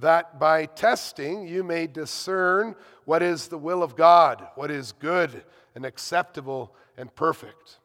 that 0.00 0.38
by 0.38 0.66
testing 0.66 1.46
you 1.46 1.62
may 1.62 1.86
discern 1.86 2.74
what 3.04 3.22
is 3.22 3.48
the 3.48 3.58
will 3.58 3.82
of 3.82 3.96
God, 3.96 4.46
what 4.54 4.70
is 4.70 4.92
good 4.92 5.44
and 5.74 5.84
acceptable 5.84 6.74
and 6.96 7.14
perfect. 7.14 7.78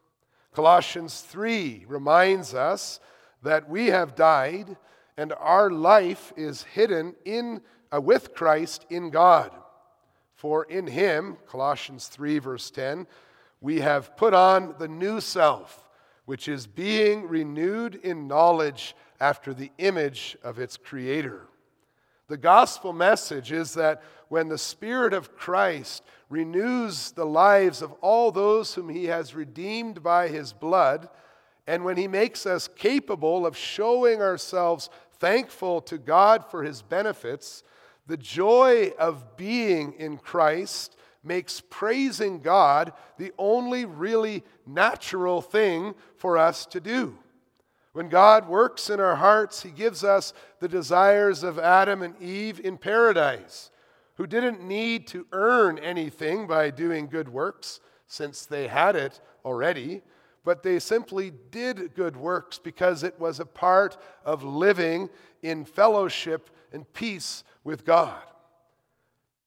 Colossians 0.52 1.20
3 1.20 1.84
reminds 1.86 2.54
us 2.54 3.00
that 3.42 3.68
we 3.68 3.88
have 3.88 4.14
died 4.14 4.76
and 5.18 5.32
our 5.38 5.70
life 5.70 6.32
is 6.36 6.62
hidden 6.62 7.14
in 7.24 7.60
uh, 7.94 8.00
with 8.00 8.34
Christ 8.34 8.86
in 8.90 9.10
God. 9.10 9.50
For 10.34 10.64
in 10.64 10.86
him, 10.86 11.36
Colossians 11.46 12.08
3 12.08 12.38
verse 12.38 12.70
10, 12.70 13.06
we 13.60 13.80
have 13.80 14.16
put 14.16 14.34
on 14.34 14.74
the 14.78 14.88
new 14.88 15.20
self, 15.20 15.85
which 16.26 16.48
is 16.48 16.66
being 16.66 17.26
renewed 17.26 17.94
in 17.94 18.28
knowledge 18.28 18.94
after 19.18 19.54
the 19.54 19.70
image 19.78 20.36
of 20.42 20.58
its 20.58 20.76
creator. 20.76 21.46
The 22.28 22.36
gospel 22.36 22.92
message 22.92 23.52
is 23.52 23.74
that 23.74 24.02
when 24.28 24.48
the 24.48 24.58
Spirit 24.58 25.14
of 25.14 25.36
Christ 25.36 26.02
renews 26.28 27.12
the 27.12 27.24
lives 27.24 27.80
of 27.80 27.92
all 28.00 28.32
those 28.32 28.74
whom 28.74 28.88
He 28.88 29.04
has 29.04 29.34
redeemed 29.34 30.02
by 30.02 30.26
His 30.28 30.52
blood, 30.52 31.08
and 31.68 31.84
when 31.84 31.96
He 31.96 32.08
makes 32.08 32.44
us 32.44 32.68
capable 32.68 33.46
of 33.46 33.56
showing 33.56 34.20
ourselves 34.20 34.90
thankful 35.18 35.80
to 35.82 35.98
God 35.98 36.44
for 36.50 36.64
His 36.64 36.82
benefits, 36.82 37.62
the 38.08 38.16
joy 38.16 38.92
of 38.98 39.36
being 39.36 39.92
in 39.92 40.18
Christ 40.18 40.95
makes 41.26 41.60
praising 41.60 42.40
God 42.40 42.92
the 43.18 43.32
only 43.38 43.84
really 43.84 44.44
natural 44.66 45.42
thing 45.42 45.94
for 46.16 46.38
us 46.38 46.64
to 46.66 46.80
do. 46.80 47.18
When 47.92 48.08
God 48.08 48.48
works 48.48 48.90
in 48.90 49.00
our 49.00 49.16
hearts, 49.16 49.62
He 49.62 49.70
gives 49.70 50.04
us 50.04 50.32
the 50.60 50.68
desires 50.68 51.42
of 51.42 51.58
Adam 51.58 52.02
and 52.02 52.20
Eve 52.20 52.60
in 52.60 52.76
paradise, 52.76 53.70
who 54.14 54.26
didn't 54.26 54.62
need 54.62 55.06
to 55.08 55.26
earn 55.32 55.78
anything 55.78 56.46
by 56.46 56.70
doing 56.70 57.06
good 57.06 57.28
works, 57.28 57.80
since 58.06 58.46
they 58.46 58.68
had 58.68 58.96
it 58.96 59.20
already, 59.44 60.02
but 60.44 60.62
they 60.62 60.78
simply 60.78 61.32
did 61.50 61.94
good 61.94 62.16
works 62.16 62.58
because 62.58 63.02
it 63.02 63.18
was 63.18 63.40
a 63.40 63.46
part 63.46 63.96
of 64.24 64.44
living 64.44 65.10
in 65.42 65.64
fellowship 65.64 66.50
and 66.72 66.90
peace 66.92 67.42
with 67.64 67.84
God. 67.84 68.22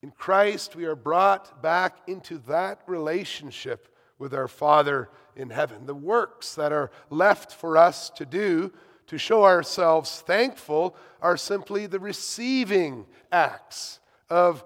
In 0.02 0.12
Christ, 0.12 0.76
we 0.76 0.86
are 0.86 0.96
brought 0.96 1.62
back 1.62 1.98
into 2.08 2.38
that 2.48 2.82
relationship 2.88 3.94
with 4.18 4.34
our 4.34 4.48
Father 4.48 5.10
in 5.36 5.50
heaven. 5.50 5.86
The 5.86 5.96
works 5.96 6.56
that 6.56 6.72
are 6.72 6.92
left 7.10 7.52
for 7.52 7.78
us 7.78 8.10
to 8.12 8.26
do 8.26 8.72
to 9.08 9.18
show 9.18 9.44
ourselves 9.44 10.22
thankful 10.22 10.96
are 11.22 11.36
simply 11.36 11.86
the 11.86 12.00
receiving 12.00 13.06
acts 13.32 14.00
of 14.30 14.64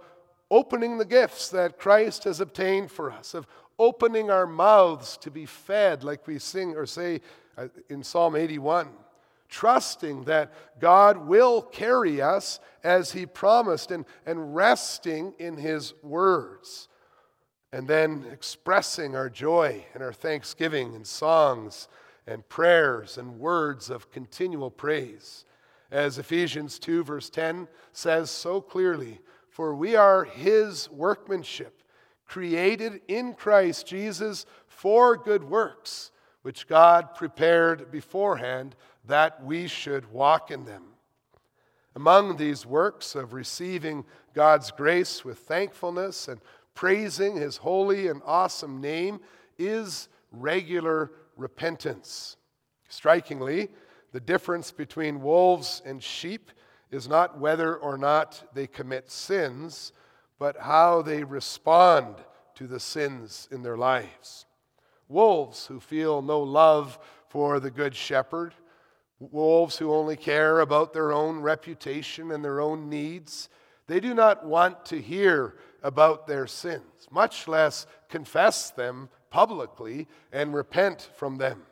opening 0.51 0.97
the 0.97 1.05
gifts 1.05 1.49
that 1.49 1.79
Christ 1.79 2.25
has 2.25 2.39
obtained 2.39 2.91
for 2.91 3.09
us, 3.09 3.33
of 3.33 3.47
opening 3.79 4.29
our 4.29 4.45
mouths 4.45 5.17
to 5.17 5.31
be 5.31 5.45
fed, 5.45 6.03
like 6.03 6.27
we 6.27 6.37
sing 6.37 6.75
or 6.75 6.85
say 6.85 7.21
uh, 7.57 7.69
in 7.89 8.03
Psalm 8.03 8.35
81, 8.35 8.89
trusting 9.53 10.23
that 10.23 10.51
God 10.79 11.27
will 11.27 11.61
carry 11.61 12.19
us 12.19 12.59
as 12.83 13.11
He 13.11 13.27
promised, 13.27 13.91
and, 13.91 14.03
and 14.25 14.55
resting 14.55 15.35
in 15.37 15.57
His 15.57 15.93
words, 16.01 16.89
and 17.71 17.87
then 17.87 18.25
expressing 18.31 19.15
our 19.15 19.29
joy 19.29 19.85
and 19.93 20.01
our 20.01 20.11
thanksgiving 20.11 20.95
in 20.95 21.05
songs 21.05 21.87
and 22.25 22.47
prayers 22.49 23.19
and 23.19 23.39
words 23.39 23.91
of 23.91 24.09
continual 24.09 24.71
praise. 24.71 25.45
As 25.91 26.17
Ephesians 26.17 26.79
2, 26.79 27.03
verse 27.03 27.29
10 27.29 27.67
says 27.91 28.31
so 28.31 28.59
clearly, 28.59 29.19
for 29.49 29.75
we 29.75 29.95
are 29.95 30.23
His 30.23 30.89
workmanship 30.89 31.83
created 32.25 33.01
in 33.07 33.35
Christ 33.35 33.85
Jesus 33.85 34.47
for 34.65 35.15
good 35.15 35.43
works, 35.43 36.09
which 36.41 36.67
God 36.67 37.13
prepared 37.13 37.91
beforehand 37.91 38.75
that 39.05 39.43
we 39.43 39.67
should 39.67 40.11
walk 40.11 40.51
in 40.51 40.65
them. 40.65 40.83
Among 41.95 42.37
these 42.37 42.65
works 42.65 43.15
of 43.15 43.33
receiving 43.33 44.05
God's 44.33 44.71
grace 44.71 45.23
with 45.23 45.39
thankfulness 45.39 46.27
and 46.27 46.41
praising 46.73 47.35
his 47.35 47.57
holy 47.57 48.07
and 48.07 48.21
awesome 48.25 48.81
name 48.81 49.19
is 49.57 50.09
regular 50.31 51.11
repentance. 51.37 52.37
Strikingly, 52.89 53.69
the 54.11 54.19
difference 54.19 54.71
between 54.71 55.21
wolves 55.21 55.81
and 55.85 56.01
sheep 56.01 56.51
is 56.91 57.07
not 57.07 57.39
whether 57.39 57.75
or 57.75 57.97
not 57.97 58.43
they 58.53 58.67
commit 58.67 59.09
sins, 59.09 59.93
but 60.39 60.57
how 60.57 61.01
they 61.01 61.23
respond 61.23 62.15
to 62.55 62.67
the 62.67 62.79
sins 62.79 63.47
in 63.51 63.63
their 63.63 63.77
lives. 63.77 64.45
Wolves 65.07 65.65
who 65.67 65.79
feel 65.79 66.21
no 66.21 66.39
love 66.39 66.99
for 67.29 67.59
the 67.59 67.71
Good 67.71 67.95
Shepherd, 67.95 68.53
wolves 69.19 69.77
who 69.77 69.93
only 69.93 70.15
care 70.15 70.59
about 70.59 70.93
their 70.93 71.11
own 71.11 71.39
reputation 71.39 72.31
and 72.31 72.43
their 72.43 72.59
own 72.59 72.89
needs, 72.89 73.49
they 73.87 73.99
do 73.99 74.13
not 74.13 74.45
want 74.45 74.85
to 74.87 75.01
hear 75.01 75.55
about 75.81 76.27
their 76.27 76.47
sins, 76.47 77.07
much 77.11 77.47
less 77.47 77.85
confess 78.09 78.71
them 78.71 79.09
publicly 79.29 80.07
and 80.31 80.53
repent 80.53 81.09
from 81.17 81.37
them. 81.37 81.63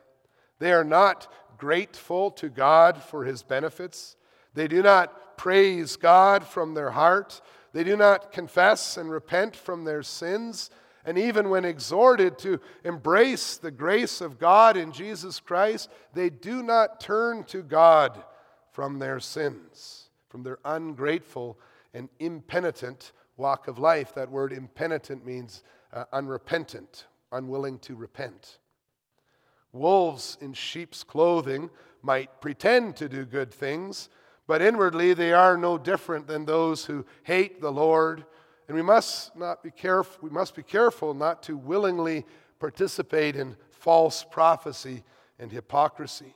They 0.60 0.74
are 0.74 0.83
not 0.83 1.31
grateful 1.57 2.31
to 2.31 2.50
God 2.50 3.01
for 3.01 3.24
his 3.24 3.43
benefits. 3.43 4.15
They 4.53 4.67
do 4.67 4.81
not 4.81 5.38
praise 5.38 5.95
God 5.95 6.45
from 6.45 6.74
their 6.74 6.91
heart. 6.91 7.41
They 7.74 7.83
do 7.83 7.95
not 7.95 8.31
confess 8.31 8.98
and 8.98 9.10
repent 9.10 9.55
from 9.55 9.86
their 9.86 10.03
sins. 10.03 10.69
And 11.05 11.17
even 11.17 11.50
when 11.50 11.65
exhorted 11.65 12.38
to 12.39 12.60
embrace 12.84 13.58
the 13.58 13.72
grace 13.72 14.22
of 14.22 14.39
God 14.39 14.77
in 14.77 14.91
Jesus 14.91 15.39
Christ, 15.39 15.89
they 16.13 16.29
do 16.29 16.62
not 16.62 17.00
turn 17.00 17.43
to 17.46 17.63
God 17.63 18.24
from 18.72 19.00
their 19.00 19.20
sins, 19.20 20.10
from 20.29 20.43
their 20.43 20.60
ungrateful 20.63 21.58
and 21.93 22.10
impenitent 22.20 23.12
walk 23.38 23.67
of 23.67 23.79
life. 23.79 24.13
That 24.15 24.31
word 24.31 24.53
impenitent 24.53 25.25
means 25.25 25.63
uh, 25.91 26.05
unrepentant, 26.13 27.08
unwilling 27.31 27.79
to 27.79 27.96
repent. 27.96 28.60
Wolves 29.74 30.38
in 30.41 30.53
sheep's 30.53 31.03
clothing 31.03 31.70
might 32.01 32.41
pretend 32.41 32.96
to 32.98 33.10
do 33.10 33.25
good 33.25 33.53
things, 33.53 34.10
but 34.48 34.62
inwardly 34.62 35.13
they 35.13 35.34
are 35.34 35.58
no 35.58 35.77
different 35.77 36.27
than 36.27 36.46
those 36.46 36.86
who 36.86 37.05
hate 37.24 37.62
the 37.62 37.72
Lord. 37.72 38.25
And 38.71 38.77
we 38.77 38.83
must 38.83 39.35
not 39.35 39.61
be 39.61 39.69
careful, 39.69 40.19
we 40.21 40.29
must 40.29 40.55
be 40.55 40.63
careful 40.63 41.13
not 41.13 41.43
to 41.43 41.57
willingly 41.57 42.25
participate 42.57 43.35
in 43.35 43.57
false 43.69 44.23
prophecy 44.23 45.03
and 45.37 45.51
hypocrisy. 45.51 46.33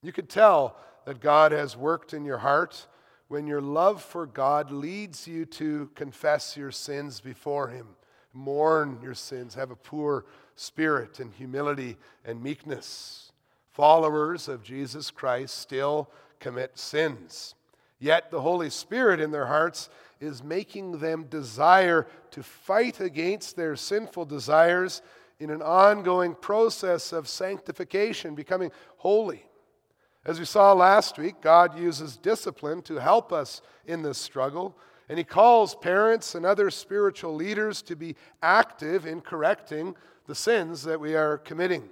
You 0.00 0.10
could 0.10 0.30
tell 0.30 0.74
that 1.04 1.20
God 1.20 1.52
has 1.52 1.76
worked 1.76 2.14
in 2.14 2.24
your 2.24 2.38
heart 2.38 2.86
when 3.28 3.46
your 3.46 3.60
love 3.60 4.02
for 4.02 4.24
God 4.24 4.70
leads 4.70 5.28
you 5.28 5.44
to 5.44 5.90
confess 5.94 6.56
your 6.56 6.70
sins 6.70 7.20
before 7.20 7.68
Him, 7.68 7.88
mourn 8.32 8.98
your 9.02 9.12
sins, 9.12 9.54
have 9.54 9.70
a 9.70 9.76
poor 9.76 10.24
spirit 10.54 11.20
and 11.20 11.30
humility 11.30 11.98
and 12.24 12.42
meekness. 12.42 13.32
Followers 13.68 14.48
of 14.48 14.62
Jesus 14.62 15.10
Christ 15.10 15.58
still 15.58 16.08
commit 16.40 16.78
sins. 16.78 17.54
Yet 17.98 18.30
the 18.30 18.40
Holy 18.40 18.70
Spirit 18.70 19.20
in 19.20 19.30
their 19.30 19.46
hearts 19.46 19.90
is 20.24 20.42
making 20.42 20.98
them 20.98 21.24
desire 21.24 22.06
to 22.30 22.42
fight 22.42 23.00
against 23.00 23.56
their 23.56 23.76
sinful 23.76 24.24
desires 24.24 25.02
in 25.38 25.50
an 25.50 25.62
ongoing 25.62 26.34
process 26.34 27.12
of 27.12 27.28
sanctification, 27.28 28.34
becoming 28.34 28.70
holy. 28.96 29.46
As 30.24 30.38
we 30.38 30.46
saw 30.46 30.72
last 30.72 31.18
week, 31.18 31.40
God 31.42 31.78
uses 31.78 32.16
discipline 32.16 32.80
to 32.82 32.96
help 32.96 33.32
us 33.32 33.60
in 33.84 34.02
this 34.02 34.18
struggle, 34.18 34.76
and 35.08 35.18
He 35.18 35.24
calls 35.24 35.74
parents 35.74 36.34
and 36.34 36.46
other 36.46 36.70
spiritual 36.70 37.34
leaders 37.34 37.82
to 37.82 37.94
be 37.94 38.16
active 38.42 39.06
in 39.06 39.20
correcting 39.20 39.94
the 40.26 40.34
sins 40.34 40.82
that 40.84 40.98
we 40.98 41.14
are 41.14 41.38
committing. 41.38 41.90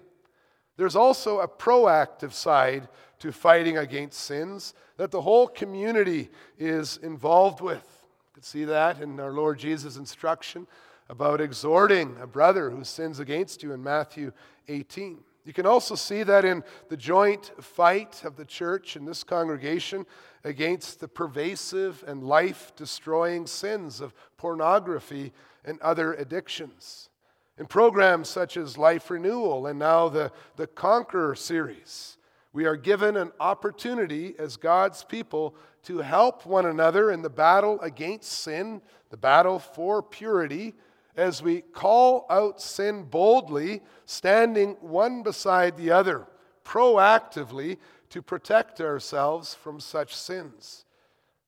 There's 0.79 0.97
also 0.97 1.41
a 1.41 1.49
proactive 1.49 2.33
side 2.33 2.89
to 3.19 3.33
fighting 3.33 3.77
against 3.77 4.21
sins 4.21 4.73
that 4.97 5.11
the 5.11 5.21
whole 5.21 5.47
community 5.47 6.31
is 6.59 6.97
involved 7.03 7.61
with. 7.61 8.02
See 8.45 8.65
that 8.65 9.01
in 9.01 9.21
our 9.21 9.31
Lord 9.31 9.61
Jesus' 9.61 9.97
instruction 9.97 10.67
about 11.09 11.41
exhorting 11.41 12.17
a 12.21 12.27
brother 12.27 12.71
who 12.71 12.83
sins 12.83 13.21
against 13.21 13.63
you 13.63 13.73
in 13.73 13.85
Matthew 13.85 14.33
18. 14.67 15.21
You 15.45 15.53
can 15.53 15.65
also 15.65 15.95
see 15.95 16.25
that 16.25 16.45
in 16.45 16.65
the 16.89 16.97
joint 16.97 17.53
fight 17.61 18.25
of 18.25 18.35
the 18.35 18.45
church 18.45 18.97
and 18.97 19.07
this 19.07 19.23
congregation 19.23 20.07
against 20.43 20.99
the 20.99 21.07
pervasive 21.07 22.03
and 22.05 22.25
life 22.25 22.73
destroying 22.75 23.47
sins 23.47 24.01
of 24.01 24.13
pornography 24.37 25.33
and 25.65 25.81
other 25.81 26.13
addictions. 26.15 27.11
In 27.59 27.67
programs 27.67 28.29
such 28.29 28.57
as 28.57 28.77
Life 28.77 29.09
Renewal 29.09 29.69
and 29.69 29.79
now 29.79 30.09
the, 30.09 30.33
the 30.57 30.67
Conqueror 30.67 31.37
series, 31.37 32.17
we 32.53 32.65
are 32.65 32.77
given 32.77 33.17
an 33.17 33.31
opportunity 33.39 34.35
as 34.37 34.57
God's 34.57 35.05
people 35.05 35.55
to 35.85 35.99
help 35.99 36.47
one 36.47 36.67
another 36.67 37.11
in 37.11 37.23
the 37.23 37.31
battle 37.31 37.81
against 37.81 38.33
sin, 38.33 38.83
the 39.11 39.17
battle 39.17 39.59
for 39.59 40.03
purity, 40.03 40.75
as 41.17 41.43
we 41.43 41.61
call 41.61 42.27
out 42.31 42.61
sin 42.61 43.05
boldly, 43.05 43.83
standing 44.07 44.77
one 44.81 45.23
beside 45.23 45.77
the 45.77 45.91
other, 45.91 46.27
proactively 46.65 47.77
to 48.09 48.23
protect 48.23 48.81
ourselves 48.81 49.55
from 49.55 49.81
such 49.81 50.15
sins. 50.15 50.85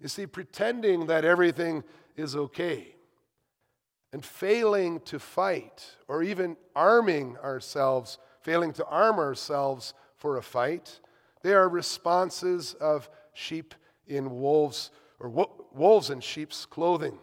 You 0.01 0.09
see, 0.09 0.27
pretending 0.27 1.07
that 1.07 1.25
everything 1.25 1.85
is 2.17 2.37
okay 2.37 2.95
and 4.13 4.25
failing 4.25 5.01
to 5.01 5.19
fight, 5.19 5.97
or 6.07 6.23
even 6.23 6.57
arming 6.77 7.37
ourselves, 7.39 8.19
failing 8.43 8.73
to 8.73 8.87
arm 8.87 9.19
ourselves 9.19 9.93
for 10.15 10.37
a 10.37 10.43
fight. 10.43 11.01
They 11.43 11.53
are 11.53 11.69
responses 11.69 12.75
of 12.75 13.11
sheep 13.33 13.75
in 14.07 14.41
wolves, 14.41 14.91
or 15.19 15.29
wo- 15.29 15.67
wolves 15.73 16.11
in 16.11 16.21
sheep's 16.21 16.67
clothing. 16.67 17.19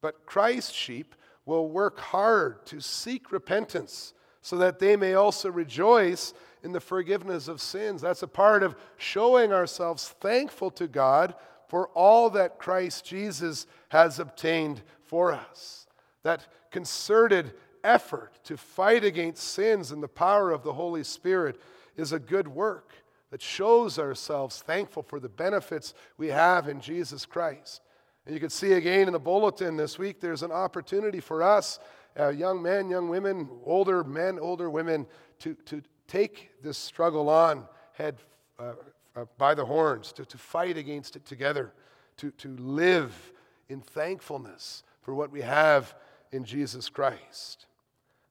But 0.00 0.26
Christ's 0.26 0.72
sheep 0.72 1.14
will 1.44 1.68
work 1.68 1.98
hard 1.98 2.64
to 2.66 2.80
seek 2.80 3.32
repentance 3.32 4.14
so 4.42 4.56
that 4.56 4.78
they 4.78 4.96
may 4.96 5.14
also 5.14 5.50
rejoice 5.50 6.32
in 6.62 6.72
the 6.72 6.80
forgiveness 6.80 7.48
of 7.48 7.60
sins. 7.60 8.02
That's 8.02 8.22
a 8.22 8.28
part 8.28 8.62
of 8.62 8.76
showing 8.96 9.52
ourselves 9.52 10.08
thankful 10.20 10.70
to 10.72 10.86
God 10.86 11.34
for 11.68 11.88
all 11.88 12.30
that 12.30 12.58
Christ 12.58 13.04
Jesus 13.04 13.66
has 13.90 14.18
obtained 14.18 14.82
for 15.04 15.32
us 15.32 15.86
that 16.22 16.46
concerted 16.70 17.52
effort 17.82 18.32
to 18.44 18.56
fight 18.56 19.04
against 19.04 19.42
sins 19.42 19.90
and 19.90 20.02
the 20.02 20.08
power 20.08 20.50
of 20.50 20.62
the 20.62 20.72
Holy 20.72 21.04
Spirit 21.04 21.60
is 21.96 22.12
a 22.12 22.18
good 22.18 22.48
work 22.48 22.92
that 23.30 23.40
shows 23.40 23.98
ourselves 23.98 24.60
thankful 24.62 25.02
for 25.02 25.20
the 25.20 25.28
benefits 25.28 25.94
we 26.16 26.28
have 26.28 26.68
in 26.68 26.80
Jesus 26.80 27.24
Christ. 27.24 27.80
And 28.26 28.34
you 28.34 28.40
can 28.40 28.50
see 28.50 28.72
again 28.72 29.06
in 29.06 29.12
the 29.12 29.20
bulletin 29.20 29.76
this 29.76 29.98
week, 29.98 30.20
there's 30.20 30.42
an 30.42 30.52
opportunity 30.52 31.20
for 31.20 31.42
us, 31.42 31.78
uh, 32.18 32.28
young 32.28 32.60
men, 32.60 32.90
young 32.90 33.08
women, 33.08 33.48
older 33.64 34.04
men, 34.04 34.38
older 34.38 34.68
women, 34.68 35.06
to, 35.38 35.54
to 35.66 35.82
take 36.06 36.50
this 36.62 36.76
struggle 36.76 37.28
on 37.28 37.66
head 37.92 38.16
uh, 38.58 38.72
uh, 39.16 39.24
by 39.38 39.54
the 39.54 39.64
horns, 39.64 40.12
to, 40.12 40.24
to 40.24 40.36
fight 40.36 40.76
against 40.76 41.16
it 41.16 41.24
together, 41.24 41.72
to, 42.16 42.30
to 42.32 42.48
live 42.56 43.32
in 43.68 43.80
thankfulness 43.80 44.82
for 45.00 45.14
what 45.14 45.30
we 45.30 45.40
have 45.40 45.94
in 46.32 46.44
Jesus 46.44 46.88
Christ. 46.88 47.66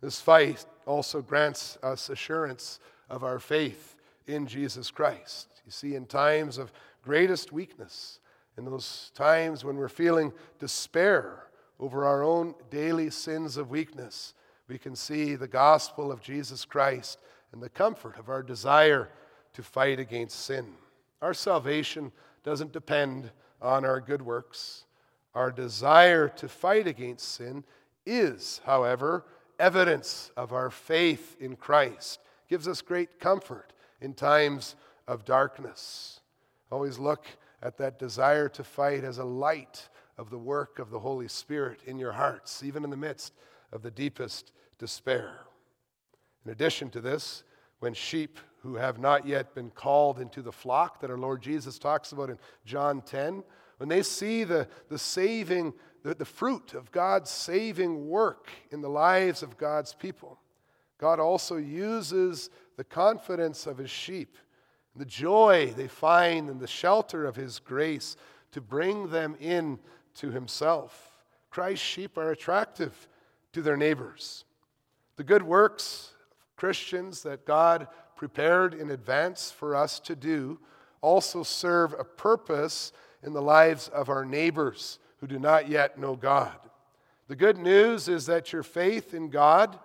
This 0.01 0.21
fight 0.21 0.65
also 0.85 1.21
grants 1.21 1.77
us 1.81 2.09
assurance 2.09 2.79
of 3.09 3.23
our 3.23 3.39
faith 3.39 3.95
in 4.29 4.45
Jesus 4.45 4.91
Christ. 4.91 5.47
You 5.65 5.71
see, 5.71 5.95
in 5.95 6.05
times 6.05 6.57
of 6.57 6.71
greatest 7.01 7.51
weakness, 7.51 8.19
in 8.57 8.65
those 8.65 9.11
times 9.15 9.63
when 9.63 9.77
we're 9.77 9.89
feeling 9.89 10.31
despair 10.59 11.47
over 11.79 12.05
our 12.05 12.23
own 12.23 12.53
daily 12.69 13.09
sins 13.09 13.57
of 13.57 13.69
weakness, 13.69 14.33
we 14.67 14.77
can 14.77 14.95
see 14.95 15.35
the 15.35 15.47
gospel 15.47 16.11
of 16.11 16.21
Jesus 16.21 16.63
Christ 16.65 17.19
and 17.51 17.61
the 17.61 17.69
comfort 17.69 18.17
of 18.19 18.29
our 18.29 18.43
desire 18.43 19.09
to 19.53 19.63
fight 19.63 19.99
against 19.99 20.45
sin. 20.45 20.73
Our 21.21 21.33
salvation 21.33 22.11
doesn't 22.43 22.71
depend 22.71 23.31
on 23.61 23.83
our 23.83 23.99
good 23.99 24.21
works. 24.21 24.85
Our 25.33 25.51
desire 25.51 26.29
to 26.29 26.47
fight 26.47 26.85
against 26.87 27.33
sin 27.33 27.63
is, 28.05 28.61
however, 28.65 29.25
evidence 29.59 30.31
of 30.37 30.53
our 30.53 30.69
faith 30.69 31.35
in 31.39 31.55
Christ. 31.55 32.19
It 32.45 32.49
Gives 32.49 32.67
us 32.67 32.81
great 32.81 33.19
comfort 33.19 33.73
in 34.01 34.13
times 34.13 34.75
of 35.07 35.25
darkness. 35.25 36.21
Always 36.71 36.99
look 36.99 37.25
at 37.61 37.77
that 37.77 37.99
desire 37.99 38.47
to 38.49 38.63
fight 38.63 39.03
as 39.03 39.17
a 39.17 39.23
light 39.23 39.89
of 40.17 40.29
the 40.29 40.37
work 40.37 40.79
of 40.79 40.89
the 40.89 40.99
Holy 40.99 41.27
Spirit 41.27 41.79
in 41.85 41.97
your 41.97 42.11
hearts, 42.11 42.63
even 42.63 42.83
in 42.83 42.89
the 42.89 42.97
midst 42.97 43.33
of 43.71 43.81
the 43.81 43.91
deepest 43.91 44.51
despair. 44.77 45.41
In 46.45 46.51
addition 46.51 46.89
to 46.91 47.01
this, 47.01 47.43
when 47.79 47.93
sheep 47.93 48.39
who 48.61 48.75
have 48.75 48.99
not 48.99 49.25
yet 49.25 49.55
been 49.55 49.69
called 49.69 50.19
into 50.19 50.41
the 50.41 50.51
flock 50.51 50.99
that 50.99 51.09
our 51.09 51.17
Lord 51.17 51.41
Jesus 51.41 51.79
talks 51.79 52.11
about 52.11 52.29
in 52.29 52.37
John 52.65 53.01
10, 53.01 53.43
when 53.77 53.89
they 53.89 54.03
see 54.03 54.43
the, 54.43 54.67
the 54.89 54.99
saving, 54.99 55.73
the, 56.03 56.13
the 56.13 56.25
fruit 56.25 56.73
of 56.73 56.91
God's 56.91 57.29
saving 57.29 58.07
work 58.07 58.49
in 58.71 58.81
the 58.81 58.89
lives 58.89 59.41
of 59.41 59.57
God's 59.57 59.93
people, 59.93 60.39
God 60.99 61.19
also 61.19 61.55
uses 61.55 62.49
the 62.77 62.83
confidence 62.83 63.65
of 63.65 63.77
his 63.77 63.89
sheep, 63.89 64.37
the 64.95 65.05
joy 65.05 65.73
they 65.75 65.87
find 65.87 66.49
in 66.49 66.59
the 66.59 66.67
shelter 66.67 67.25
of 67.25 67.35
his 67.35 67.59
grace 67.59 68.15
to 68.51 68.61
bring 68.61 69.09
them 69.09 69.35
in 69.39 69.79
to 70.15 70.29
himself. 70.29 71.23
Christ's 71.49 71.85
sheep 71.85 72.17
are 72.17 72.31
attractive 72.31 73.07
to 73.53 73.61
their 73.61 73.77
neighbors. 73.77 74.43
The 75.15 75.23
good 75.23 75.43
works 75.43 76.13
of 76.31 76.55
Christians 76.57 77.23
that 77.23 77.45
God 77.45 77.87
prepared 78.15 78.73
in 78.73 78.91
advance 78.91 79.51
for 79.51 79.75
us 79.75 79.99
to 80.01 80.15
do 80.15 80.59
also 81.01 81.43
serve 81.43 81.93
a 81.93 82.03
purpose 82.03 82.91
in 83.23 83.33
the 83.33 83.41
lives 83.41 83.87
of 83.87 84.09
our 84.09 84.25
neighbors 84.25 84.99
who 85.17 85.27
do 85.27 85.39
not 85.39 85.69
yet 85.69 85.97
know 85.97 86.15
God. 86.15 86.57
The 87.27 87.35
good 87.35 87.57
news 87.57 88.07
is 88.07 88.25
that 88.25 88.51
your 88.51 88.63
faith 88.63 89.13
in 89.13 89.29
God 89.29 89.79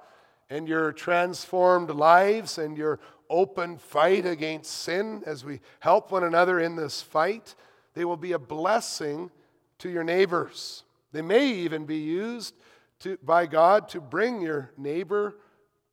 and 0.51 0.69
your 0.69 0.93
transformed 0.93 1.91
lives 1.91 2.59
and 2.59 2.77
your 2.77 3.01
open 3.31 3.79
fight 3.79 4.27
against 4.27 4.71
sin 4.71 5.23
as 5.27 5.45
we 5.45 5.61
help 5.81 6.13
one 6.13 6.25
another 6.25 6.61
in 6.61 6.77
this 6.77 7.01
fight, 7.01 7.55
they 7.95 8.05
will 8.05 8.17
be 8.17 8.33
a 8.33 8.39
blessing 8.39 9.31
to 9.79 9.89
your 9.89 10.05
neighbors. 10.05 10.85
They 11.13 11.23
may 11.23 11.49
even 11.49 11.85
be 11.87 11.99
used 11.99 12.55
to, 13.01 13.19
by 13.23 13.47
God 13.47 13.89
to 13.91 14.01
bring 14.01 14.41
your 14.41 14.71
neighbor 14.77 15.37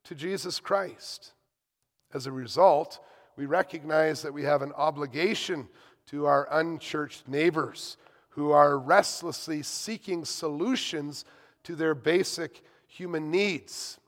to 0.06 0.16
Jesus 0.16 0.60
Christ. 0.60 1.34
As 2.14 2.26
a 2.26 2.32
result, 2.32 3.00
we 3.38 3.46
recognize 3.46 4.22
that 4.22 4.34
we 4.34 4.44
have 4.44 4.62
an 4.62 4.74
obligation 4.74 5.68
to 6.08 6.26
our 6.26 6.48
unchurched 6.52 7.28
neighbors 7.28 7.98
who 8.30 8.52
are 8.52 8.78
restlessly 8.78 9.62
seeking 9.62 10.26
solutions 10.26 11.26
to 11.64 11.76
their 11.76 11.94
basic 11.94 12.62
human 12.88 13.32
needs. 13.32 14.00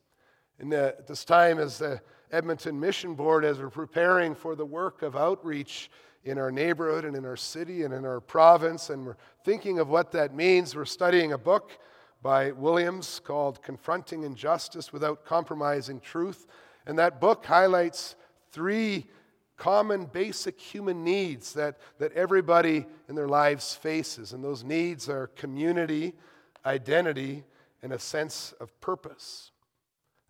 And 0.63 0.73
at 0.73 1.07
this 1.07 1.25
time, 1.25 1.59
as 1.59 1.79
the 1.79 1.99
Edmonton 2.31 2.79
Mission 2.79 3.15
Board, 3.15 3.43
as 3.43 3.59
we're 3.59 3.69
preparing 3.69 4.33
for 4.33 4.55
the 4.55 4.65
work 4.65 5.01
of 5.01 5.13
outreach 5.13 5.91
in 6.23 6.37
our 6.37 6.53
neighborhood 6.53 7.03
and 7.03 7.17
in 7.17 7.25
our 7.25 7.35
city 7.35 7.83
and 7.83 7.93
in 7.93 8.05
our 8.05 8.21
province, 8.21 8.89
and 8.89 9.05
we're 9.05 9.17
thinking 9.43 9.79
of 9.79 9.89
what 9.89 10.13
that 10.13 10.33
means, 10.33 10.73
we're 10.73 10.85
studying 10.85 11.33
a 11.33 11.37
book 11.37 11.77
by 12.21 12.51
Williams 12.51 13.19
called 13.25 13.61
Confronting 13.61 14.23
Injustice 14.23 14.93
Without 14.93 15.25
Compromising 15.25 15.99
Truth. 15.99 16.47
And 16.87 16.97
that 16.97 17.19
book 17.19 17.45
highlights 17.45 18.15
three 18.53 19.07
common 19.57 20.05
basic 20.05 20.61
human 20.61 21.03
needs 21.03 21.51
that, 21.55 21.77
that 21.99 22.13
everybody 22.13 22.85
in 23.09 23.15
their 23.15 23.27
lives 23.27 23.75
faces. 23.75 24.31
And 24.31 24.41
those 24.41 24.63
needs 24.63 25.09
are 25.09 25.27
community, 25.27 26.13
identity, 26.65 27.43
and 27.81 27.91
a 27.91 27.99
sense 27.99 28.53
of 28.61 28.79
purpose. 28.79 29.49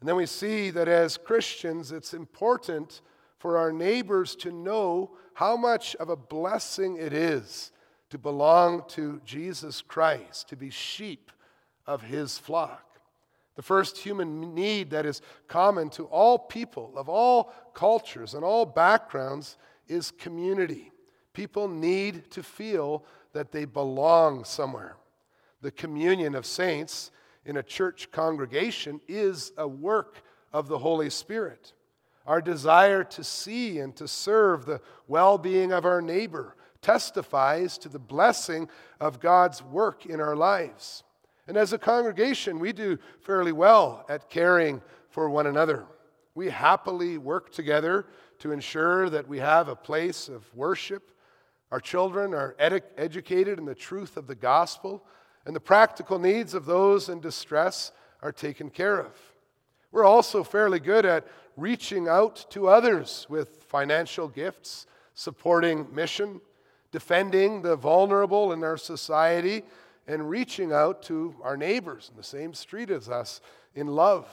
And 0.04 0.08
then 0.10 0.18
we 0.18 0.26
see 0.26 0.70
that 0.72 0.90
as 0.90 1.16
Christians, 1.16 1.94
it's 1.94 2.14
important 2.14 3.00
for 3.38 3.58
our 3.58 3.72
neighbors 3.72 4.36
to 4.36 4.52
know 4.52 5.12
how 5.34 5.56
much 5.56 5.96
of 5.96 6.10
a 6.10 6.18
blessing 6.18 6.98
it 6.98 7.14
is 7.14 7.72
to 8.10 8.18
belong 8.18 8.84
to 8.90 9.22
Jesus 9.24 9.82
Christ, 9.82 10.50
to 10.50 10.58
be 10.58 10.70
sheep 10.70 11.32
of 11.88 12.02
his 12.02 12.38
flock. 12.38 13.00
The 13.56 13.62
first 13.62 13.98
human 13.98 14.54
need 14.54 14.90
that 14.90 15.06
is 15.06 15.22
common 15.48 15.90
to 15.92 16.04
all 16.08 16.38
people 16.38 16.92
of 16.98 17.08
all 17.08 17.54
cultures 17.74 18.34
and 18.34 18.44
all 18.44 18.66
backgrounds 18.66 19.56
is 19.88 20.12
community. 20.12 20.92
People 21.32 21.70
need 21.70 22.30
to 22.32 22.44
feel 22.44 23.06
that 23.32 23.54
they 23.54 23.64
belong 23.64 24.44
somewhere. 24.44 24.98
The 25.62 25.72
communion 25.72 26.36
of 26.36 26.46
saints 26.46 27.10
in 27.46 27.58
a 27.58 27.64
church 27.64 28.12
congregation 28.12 29.02
is 29.08 29.52
a 29.58 29.68
work 29.68 30.24
of 30.52 30.68
the 30.68 30.78
Holy 30.78 31.10
Spirit. 31.10 31.74
Our 32.26 32.42
desire 32.42 33.04
to 33.04 33.24
see 33.24 33.80
and 33.80 33.96
to 33.98 34.08
serve 34.08 34.66
the 34.66 34.82
well 35.08 35.38
being 35.38 35.72
of 35.74 35.86
our 35.86 36.02
neighbor 36.02 36.56
testifies 36.82 37.78
to 37.80 37.90
the 37.90 38.00
blessing 38.00 38.70
of 39.00 39.20
God's 39.20 39.64
work 39.64 40.06
in 40.06 40.22
our 40.22 40.36
lives. 40.36 41.04
And 41.48 41.58
as 41.58 41.74
a 41.74 41.78
congregation, 41.78 42.60
we 42.60 42.72
do 42.72 42.98
fairly 43.22 43.52
well 43.52 44.06
at 44.08 44.30
caring 44.30 44.82
for 45.10 45.30
one 45.30 45.48
another. 45.48 45.86
We 46.36 46.50
happily 46.50 47.18
work 47.18 47.52
together 47.52 48.06
to 48.40 48.52
ensure 48.52 49.10
that 49.10 49.28
we 49.28 49.40
have 49.40 49.68
a 49.68 49.76
place 49.76 50.30
of 50.30 50.44
worship. 50.56 51.12
Our 51.72 51.80
children 51.80 52.34
are 52.34 52.56
ed- 52.58 52.84
educated 52.98 53.60
in 53.60 53.66
the 53.66 53.76
truth 53.76 54.18
of 54.18 54.28
the 54.28 54.36
gospel, 54.36 55.06
and 55.46 55.56
the 55.56 55.60
practical 55.60 56.20
needs 56.20 56.54
of 56.54 56.66
those 56.66 57.10
in 57.10 57.20
distress 57.20 57.92
are 58.22 58.32
taken 58.32 58.70
care 58.70 59.00
of. 59.00 59.12
We're 59.92 60.06
also 60.06 60.44
fairly 60.44 60.80
good 60.80 61.06
at 61.06 61.28
reaching 61.56 62.08
out 62.08 62.46
to 62.50 62.68
others 62.68 63.28
with 63.30 63.64
financial 63.64 64.28
gifts, 64.28 64.88
supporting 65.14 65.88
mission, 65.94 66.42
defending 66.92 67.62
the 67.62 67.76
vulnerable 67.76 68.54
in 68.54 68.64
our 68.64 68.78
society, 68.78 69.64
and 70.08 70.30
reaching 70.30 70.72
out 70.72 71.04
to 71.04 71.36
our 71.44 71.56
neighbors 71.56 72.10
in 72.10 72.18
the 72.18 72.24
same 72.24 72.54
street 72.54 72.90
as 72.90 73.10
us 73.10 73.42
in 73.76 73.88
love. 73.88 74.28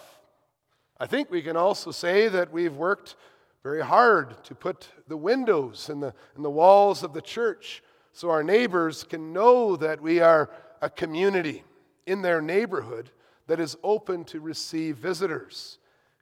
I 0.98 1.06
think 1.06 1.30
we 1.30 1.42
can 1.42 1.56
also 1.56 1.90
say 1.90 2.28
that 2.28 2.52
we've 2.52 2.76
worked 2.76 3.16
very 3.62 3.82
hard 3.82 4.42
to 4.44 4.54
put 4.54 4.88
the 5.08 5.16
windows 5.16 5.88
and 5.88 6.02
the, 6.02 6.14
the 6.36 6.50
walls 6.50 7.02
of 7.02 7.12
the 7.12 7.20
church 7.20 7.82
so 8.12 8.30
our 8.30 8.42
neighbors 8.42 9.04
can 9.04 9.32
know 9.32 9.76
that 9.76 10.00
we 10.00 10.20
are 10.20 10.50
a 10.80 10.90
community 10.90 11.64
in 12.06 12.22
their 12.22 12.40
neighborhood 12.40 13.10
that 13.46 13.60
is 13.60 13.76
open 13.82 14.24
to 14.24 14.40
receive 14.40 14.96
visitors, 14.96 15.78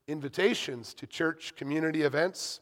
invitations 0.07 0.94
to 0.94 1.07
church 1.07 1.55
community 1.57 2.03
events, 2.03 2.61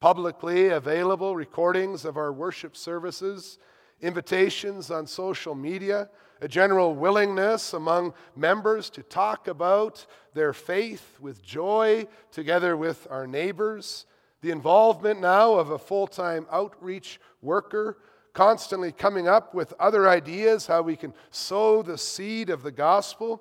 publicly 0.00 0.68
available 0.68 1.34
recordings 1.34 2.04
of 2.04 2.16
our 2.16 2.32
worship 2.32 2.76
services, 2.76 3.58
invitations 4.00 4.90
on 4.90 5.06
social 5.06 5.54
media 5.54 6.08
a 6.40 6.48
general 6.48 6.94
willingness 6.94 7.72
among 7.72 8.12
members 8.36 8.90
to 8.90 9.02
talk 9.02 9.48
about 9.48 10.04
their 10.34 10.52
faith 10.52 11.18
with 11.18 11.42
joy 11.42 12.06
together 12.32 12.76
with 12.76 13.06
our 13.10 13.26
neighbors, 13.26 14.04
the 14.42 14.50
involvement 14.50 15.20
now 15.20 15.54
of 15.54 15.70
a 15.70 15.78
full 15.78 16.06
time 16.06 16.46
outreach 16.50 17.18
worker, 17.40 17.96
constantly 18.34 18.92
coming 18.92 19.28
up 19.28 19.54
with 19.54 19.72
other 19.78 20.08
ideas 20.08 20.66
how 20.66 20.82
we 20.82 20.96
can 20.96 21.14
sow 21.30 21.82
the 21.82 21.96
seed 21.96 22.50
of 22.50 22.62
the 22.62 22.72
gospel. 22.72 23.40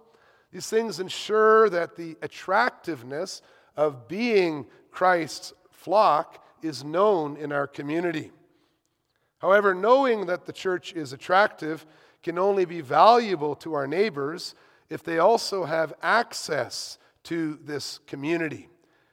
These 0.51 0.69
things 0.69 0.99
ensure 0.99 1.69
that 1.69 1.95
the 1.95 2.15
attractiveness 2.21 3.41
of 3.75 4.08
being 4.08 4.67
Christ's 4.91 5.53
flock 5.71 6.45
is 6.62 6.84
known 6.84 7.36
in 7.36 7.51
our 7.51 7.67
community. 7.67 8.32
However, 9.39 9.73
knowing 9.73 10.27
that 10.27 10.45
the 10.45 10.53
church 10.53 10.93
is 10.93 11.12
attractive 11.12 11.86
can 12.21 12.38
only 12.38 12.63
be 12.63 12.79
valuable 12.79 13.56
to 13.56 13.73
our 13.73 13.88
neighbors 13.88 14.56
if 14.89 15.03
they 15.03 15.17
also 15.17 15.65
have 15.65 15.93
access 16.01 16.97
to 17.23 17.60
this 17.63 17.99
community. 18.08 18.69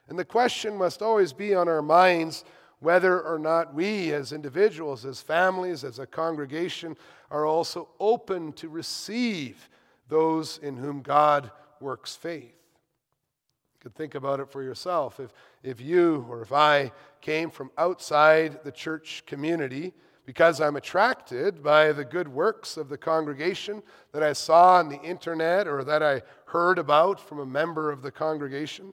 And 0.07 0.17
the 0.17 0.25
question 0.25 0.77
must 0.77 1.01
always 1.01 1.33
be 1.33 1.55
on 1.55 1.67
our 1.67 1.81
minds 1.81 2.45
whether 2.81 3.21
or 3.21 3.37
not 3.37 3.73
we, 3.75 4.11
as 4.11 4.33
individuals, 4.33 5.05
as 5.05 5.21
families, 5.21 5.83
as 5.83 5.99
a 5.99 6.07
congregation, 6.07 6.97
are 7.29 7.45
also 7.45 7.87
open 7.99 8.51
to 8.53 8.67
receive 8.67 9.69
those 10.09 10.57
in 10.57 10.75
whom 10.75 11.01
God 11.01 11.51
works 11.79 12.15
faith. 12.15 12.41
You 12.43 13.79
could 13.79 13.95
think 13.95 14.15
about 14.15 14.39
it 14.39 14.51
for 14.51 14.63
yourself. 14.63 15.19
If, 15.19 15.31
if 15.63 15.79
you 15.79 16.25
or 16.27 16.41
if 16.41 16.51
I 16.51 16.91
came 17.21 17.51
from 17.51 17.69
outside 17.77 18.63
the 18.63 18.71
church 18.71 19.23
community, 19.27 19.93
because 20.25 20.59
I'm 20.59 20.75
attracted 20.75 21.61
by 21.61 21.91
the 21.91 22.05
good 22.05 22.27
works 22.27 22.77
of 22.77 22.89
the 22.89 22.97
congregation 22.97 23.83
that 24.11 24.23
I 24.23 24.33
saw 24.33 24.77
on 24.77 24.89
the 24.89 25.01
internet 25.01 25.67
or 25.67 25.83
that 25.83 26.01
I 26.01 26.23
heard 26.45 26.79
about 26.79 27.19
from 27.19 27.39
a 27.39 27.45
member 27.45 27.91
of 27.91 28.01
the 28.01 28.11
congregation. 28.11 28.91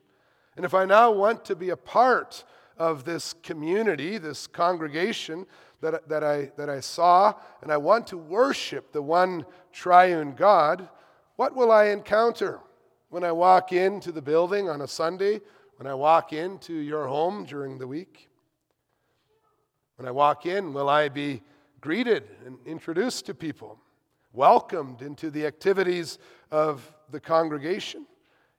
And 0.57 0.65
if 0.67 0.75
I 0.75 0.85
now 0.85 1.11
want 1.11 1.45
to 1.47 1.57
be 1.57 1.71
a 1.71 1.77
part 1.77 2.45
of 2.79 3.05
this 3.05 3.35
community, 3.43 4.19
this 4.19 4.47
congregation 4.47 5.47
that, 5.81 6.09
that, 6.09 6.25
I, 6.25 6.51
that 6.57 6.69
I 6.69 6.81
saw, 6.81 7.35
and 7.63 7.73
I 7.73 7.77
want 7.77 8.07
to 8.09 8.19
worship 8.19 8.93
the 8.93 9.03
one 9.03 9.45
triune 9.73 10.33
God, 10.33 10.89
what 11.37 11.55
will 11.55 11.71
I 11.71 11.87
encounter 11.87 12.61
when 13.11 13.25
I 13.25 13.33
walk 13.33 13.73
into 13.73 14.13
the 14.13 14.23
building 14.23 14.69
on 14.69 14.81
a 14.81 14.89
Sunday, 14.89 15.41
when 15.77 15.87
I 15.87 15.95
walk 15.95 16.33
into 16.33 16.75
your 16.75 17.07
home 17.07 17.45
during 17.45 17.79
the 17.79 17.87
week? 17.87 18.29
When 19.97 20.07
I 20.07 20.11
walk 20.11 20.47
in, 20.47 20.73
will 20.73 20.89
I 20.89 21.09
be 21.09 21.43
greeted 21.81 22.25
and 22.45 22.59
introduced 22.67 23.27
to 23.27 23.35
people, 23.35 23.79
welcomed 24.33 25.03
into 25.03 25.31
the 25.31 25.47
activities 25.47 26.19
of 26.51 26.93
the 27.11 27.21
congregation? 27.21 28.07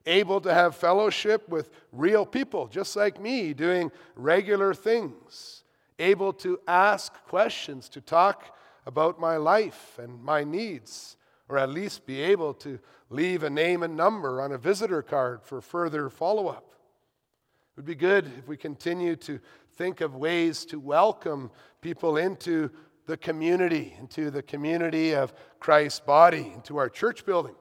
Able 0.06 0.42
to 0.42 0.54
have 0.54 0.76
fellowship 0.76 1.48
with 1.50 1.70
real 1.92 2.26
people, 2.26 2.68
just 2.68 2.96
like 2.96 3.20
me, 3.20 3.54
doing 3.54 3.92
regular 4.16 4.74
things, 4.74 5.64
able 6.00 6.34
to 6.34 6.60
ask 6.68 7.14
questions, 7.26 7.90
to 7.90 8.02
talk 8.02 8.56
about 8.86 9.20
my 9.20 9.38
life 9.38 10.00
and 10.02 10.24
my 10.24 10.44
needs, 10.44 11.18
or 11.48 11.58
at 11.58 11.70
least 11.70 12.06
be 12.06 12.22
able 12.22 12.54
to 12.54 12.80
leave 13.10 13.44
a 13.44 13.50
name 13.50 13.84
and 13.84 13.96
number 13.96 14.42
on 14.42 14.52
a 14.52 14.58
visitor 14.58 15.02
card 15.02 15.42
for 15.44 15.62
further 15.62 16.10
follow 16.10 16.48
up. 16.48 16.66
It 16.72 17.78
would 17.78 17.86
be 17.86 17.96
good 17.96 18.32
if 18.38 18.48
we 18.48 18.58
continue 18.58 19.16
to 19.18 19.40
think 19.76 20.02
of 20.02 20.16
ways 20.16 20.66
to 20.66 20.80
welcome 20.80 21.52
people 21.82 22.18
into 22.18 22.70
the 23.06 23.18
community, 23.18 23.96
into 24.00 24.30
the 24.30 24.44
community 24.44 25.16
of 25.16 25.34
Christ's 25.60 26.00
body, 26.00 26.52
into 26.54 26.78
our 26.78 26.90
church 26.90 27.26
building 27.26 27.56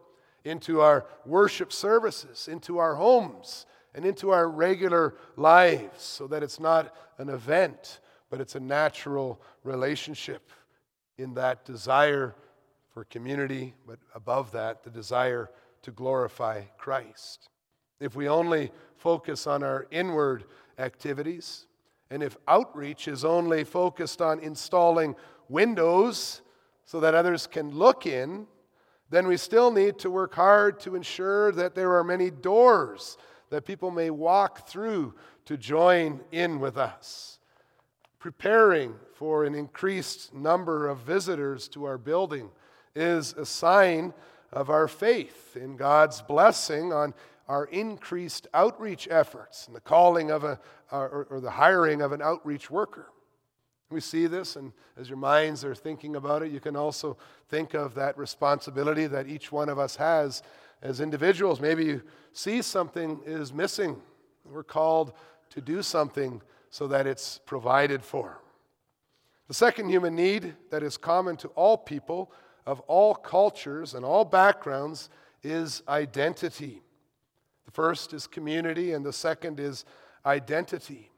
into 0.45 0.81
our 0.81 1.07
worship 1.27 1.73
services, 1.73 2.49
into 2.49 2.79
our 2.79 2.95
homes, 2.95 3.67
and 3.95 4.05
into 4.05 4.31
our 4.31 4.49
regular 4.49 5.15
lives 5.37 6.03
so 6.03 6.27
that 6.29 6.43
it's 6.43 6.61
not 6.61 6.95
an 7.19 7.29
event, 7.29 8.01
but 8.31 8.41
it's 8.41 8.55
a 8.55 8.61
natural 8.61 9.41
relationship 9.65 10.51
in 11.17 11.35
that 11.35 11.65
desire 11.65 12.35
for 12.91 13.05
community, 13.05 13.75
but 13.87 13.99
above 14.15 14.53
that, 14.53 14.83
the 14.83 14.91
desire 14.91 15.51
to 15.83 15.91
glorify 15.91 16.63
Christ. 16.77 17.49
If 18.01 18.15
we 18.15 18.29
only 18.29 18.71
focus 18.97 19.47
on 19.47 19.63
our 19.63 19.87
inward 19.91 20.45
activities, 20.79 21.67
and 22.11 22.23
if 22.23 22.37
outreach 22.47 23.09
is 23.09 23.25
only 23.25 23.65
focused 23.65 24.23
on 24.23 24.39
installing 24.41 25.17
windows 25.49 26.43
so 26.85 27.01
that 27.01 27.15
others 27.15 27.47
can 27.47 27.71
look 27.71 28.07
in, 28.07 28.47
then 29.11 29.27
we 29.27 29.37
still 29.37 29.71
need 29.71 29.99
to 29.99 30.11
work 30.11 30.35
hard 30.35 30.81
to 30.81 30.95
ensure 30.95 31.53
that 31.53 31.75
there 31.75 31.97
are 31.97 32.05
many 32.05 32.31
doors 32.31 33.17
that 33.51 33.65
people 33.65 33.91
may 33.91 34.11
walk 34.11 34.69
through 34.69 35.15
to 35.47 35.57
join 35.57 36.21
in 36.31 36.61
with 36.61 36.77
us. 36.77 37.39
Preparing 38.19 38.95
for 39.15 39.45
an 39.45 39.55
increased 39.55 40.35
number 40.35 40.89
of 40.89 40.99
visitors 40.99 41.69
to 41.69 41.85
our 41.85 41.97
building 41.97 42.51
is 42.95 43.33
a 43.35 43.47
sign 43.47 44.13
of 44.53 44.71
our 44.71 44.89
faith 44.89 45.57
in 45.57 45.77
God's 45.77 46.21
blessing 46.21 46.93
on 46.93 47.15
our 47.49 47.65
increased 47.67 48.47
outreach 48.53 49.09
efforts 49.11 49.67
and 49.67 49.75
the 49.75 49.81
calling 49.81 50.31
of 50.31 50.45
a, 50.45 50.61
or, 50.91 51.27
or 51.31 51.41
the 51.41 51.51
hiring 51.51 52.03
of 52.03 52.13
an 52.13 52.21
outreach 52.21 52.71
worker. 52.71 53.11
We 53.91 54.01
see 54.01 54.27
this, 54.27 54.57
and 54.57 54.73
as 54.99 55.09
your 55.09 55.17
minds 55.17 55.65
are 55.65 55.75
thinking 55.75 56.17
about 56.17 56.43
it, 56.43 56.53
you 56.53 56.61
can 56.61 56.77
also 56.77 57.17
think 57.49 57.73
of 57.75 57.95
that 57.95 58.19
responsibility 58.19 59.07
that 59.07 59.29
each 59.29 59.51
one 59.51 59.71
of 59.71 59.79
us 59.79 59.97
has 59.97 60.43
as 60.83 61.01
individuals. 61.01 61.61
Maybe 61.61 61.87
you 61.87 62.03
see 62.33 62.61
something 62.61 63.21
is 63.25 63.53
missing. 63.53 64.01
We're 64.45 64.63
called 64.63 65.13
to 65.51 65.61
do 65.61 65.83
something 65.83 66.43
so 66.71 66.87
that 66.89 67.07
it's 67.07 67.41
provided 67.47 68.05
for. 68.05 68.43
The 69.47 69.55
second 69.55 69.89
human 69.89 70.15
need 70.15 70.55
that 70.71 70.83
is 70.83 70.99
common 70.99 71.39
to 71.39 71.49
all 71.49 71.79
people 71.79 72.31
of 72.67 72.81
all 72.81 73.15
cultures 73.15 73.95
and 73.95 74.05
all 74.05 74.27
backgrounds 74.27 75.09
is 75.43 75.83
identity. 75.89 76.83
The 77.65 77.73
first 77.73 78.13
is 78.13 78.27
community, 78.27 78.93
and 78.93 79.05
the 79.05 79.13
second 79.13 79.59
is 79.59 79.87
identity. 80.27 81.11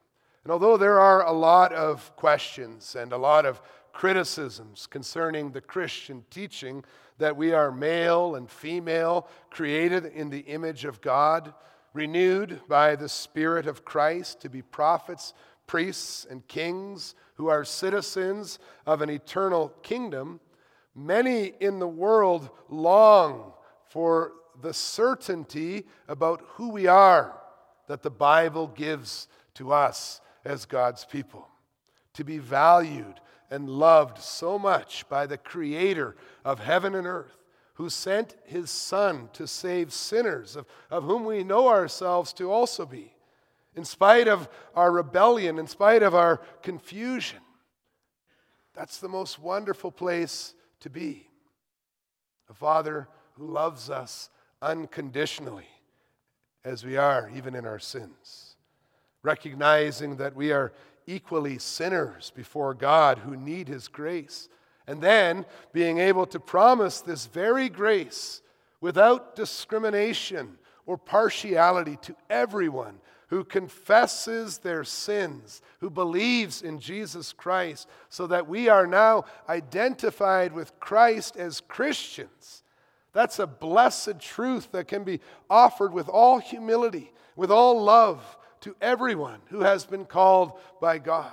And 0.44 0.52
although 0.52 0.76
there 0.76 0.98
are 0.98 1.26
a 1.26 1.32
lot 1.32 1.72
of 1.72 2.14
questions 2.16 2.94
and 2.94 3.12
a 3.12 3.18
lot 3.18 3.44
of 3.44 3.60
criticisms 3.92 4.86
concerning 4.86 5.50
the 5.50 5.60
Christian 5.60 6.24
teaching 6.30 6.84
that 7.18 7.36
we 7.36 7.52
are 7.52 7.70
male 7.70 8.34
and 8.36 8.50
female, 8.50 9.28
created 9.50 10.06
in 10.06 10.30
the 10.30 10.40
image 10.40 10.84
of 10.86 11.02
God, 11.02 11.52
renewed 11.92 12.60
by 12.68 12.96
the 12.96 13.08
Spirit 13.08 13.66
of 13.66 13.84
Christ 13.84 14.40
to 14.40 14.48
be 14.48 14.62
prophets, 14.62 15.34
priests, 15.66 16.26
and 16.30 16.46
kings 16.48 17.14
who 17.34 17.48
are 17.48 17.64
citizens 17.64 18.58
of 18.86 19.02
an 19.02 19.10
eternal 19.10 19.68
kingdom, 19.82 20.40
many 20.94 21.52
in 21.60 21.78
the 21.78 21.88
world 21.88 22.48
long 22.68 23.52
for 23.86 24.32
the 24.62 24.72
certainty 24.72 25.86
about 26.08 26.42
who 26.54 26.70
we 26.70 26.86
are 26.86 27.36
that 27.86 28.02
the 28.02 28.10
Bible 28.10 28.68
gives 28.68 29.28
to 29.54 29.72
us 29.72 30.20
as 30.44 30.64
God's 30.64 31.04
people, 31.04 31.48
to 32.14 32.24
be 32.24 32.38
valued 32.38 33.20
and 33.50 33.68
loved 33.68 34.18
so 34.18 34.58
much 34.58 35.08
by 35.08 35.26
the 35.26 35.38
Creator 35.38 36.16
of 36.44 36.60
heaven 36.60 36.94
and 36.94 37.06
earth, 37.06 37.36
who 37.74 37.90
sent 37.90 38.36
His 38.44 38.70
Son 38.70 39.28
to 39.32 39.46
save 39.46 39.92
sinners, 39.92 40.56
of, 40.56 40.66
of 40.90 41.04
whom 41.04 41.24
we 41.24 41.42
know 41.42 41.68
ourselves 41.68 42.32
to 42.34 42.50
also 42.50 42.86
be. 42.86 43.12
In 43.74 43.84
spite 43.84 44.28
of 44.28 44.48
our 44.74 44.90
rebellion, 44.90 45.58
in 45.58 45.66
spite 45.66 46.02
of 46.02 46.14
our 46.14 46.38
confusion, 46.62 47.40
that's 48.74 48.98
the 48.98 49.08
most 49.08 49.38
wonderful 49.38 49.90
place 49.90 50.54
to 50.80 50.90
be. 50.90 51.28
A 52.48 52.54
Father 52.54 53.08
who 53.34 53.46
loves 53.46 53.90
us 53.90 54.28
unconditionally 54.60 55.68
as 56.64 56.84
we 56.84 56.96
are, 56.96 57.30
even 57.34 57.54
in 57.54 57.64
our 57.64 57.78
sins 57.78 58.49
recognizing 59.22 60.16
that 60.16 60.34
we 60.34 60.52
are 60.52 60.72
equally 61.06 61.58
sinners 61.58 62.32
before 62.34 62.74
God 62.74 63.18
who 63.18 63.36
need 63.36 63.68
His 63.68 63.88
grace. 63.88 64.48
And 64.86 65.00
then 65.00 65.44
being 65.72 65.98
able 65.98 66.26
to 66.26 66.40
promise 66.40 67.00
this 67.00 67.26
very 67.26 67.68
grace 67.68 68.42
without 68.80 69.36
discrimination 69.36 70.58
or 70.86 70.96
partiality 70.96 71.96
to 72.02 72.16
everyone 72.28 73.00
who 73.28 73.44
confesses 73.44 74.58
their 74.58 74.82
sins, 74.82 75.62
who 75.78 75.88
believes 75.88 76.62
in 76.62 76.80
Jesus 76.80 77.32
Christ, 77.32 77.88
so 78.08 78.26
that 78.26 78.48
we 78.48 78.68
are 78.68 78.88
now 78.88 79.24
identified 79.48 80.52
with 80.52 80.78
Christ 80.80 81.36
as 81.36 81.60
Christians. 81.60 82.64
That's 83.12 83.38
a 83.38 83.46
blessed 83.46 84.18
truth 84.18 84.72
that 84.72 84.88
can 84.88 85.04
be 85.04 85.20
offered 85.48 85.92
with 85.92 86.08
all 86.08 86.38
humility, 86.38 87.12
with 87.36 87.52
all 87.52 87.80
love, 87.82 88.36
to 88.60 88.76
everyone 88.80 89.40
who 89.48 89.60
has 89.60 89.84
been 89.84 90.04
called 90.04 90.52
by 90.80 90.98
God. 90.98 91.32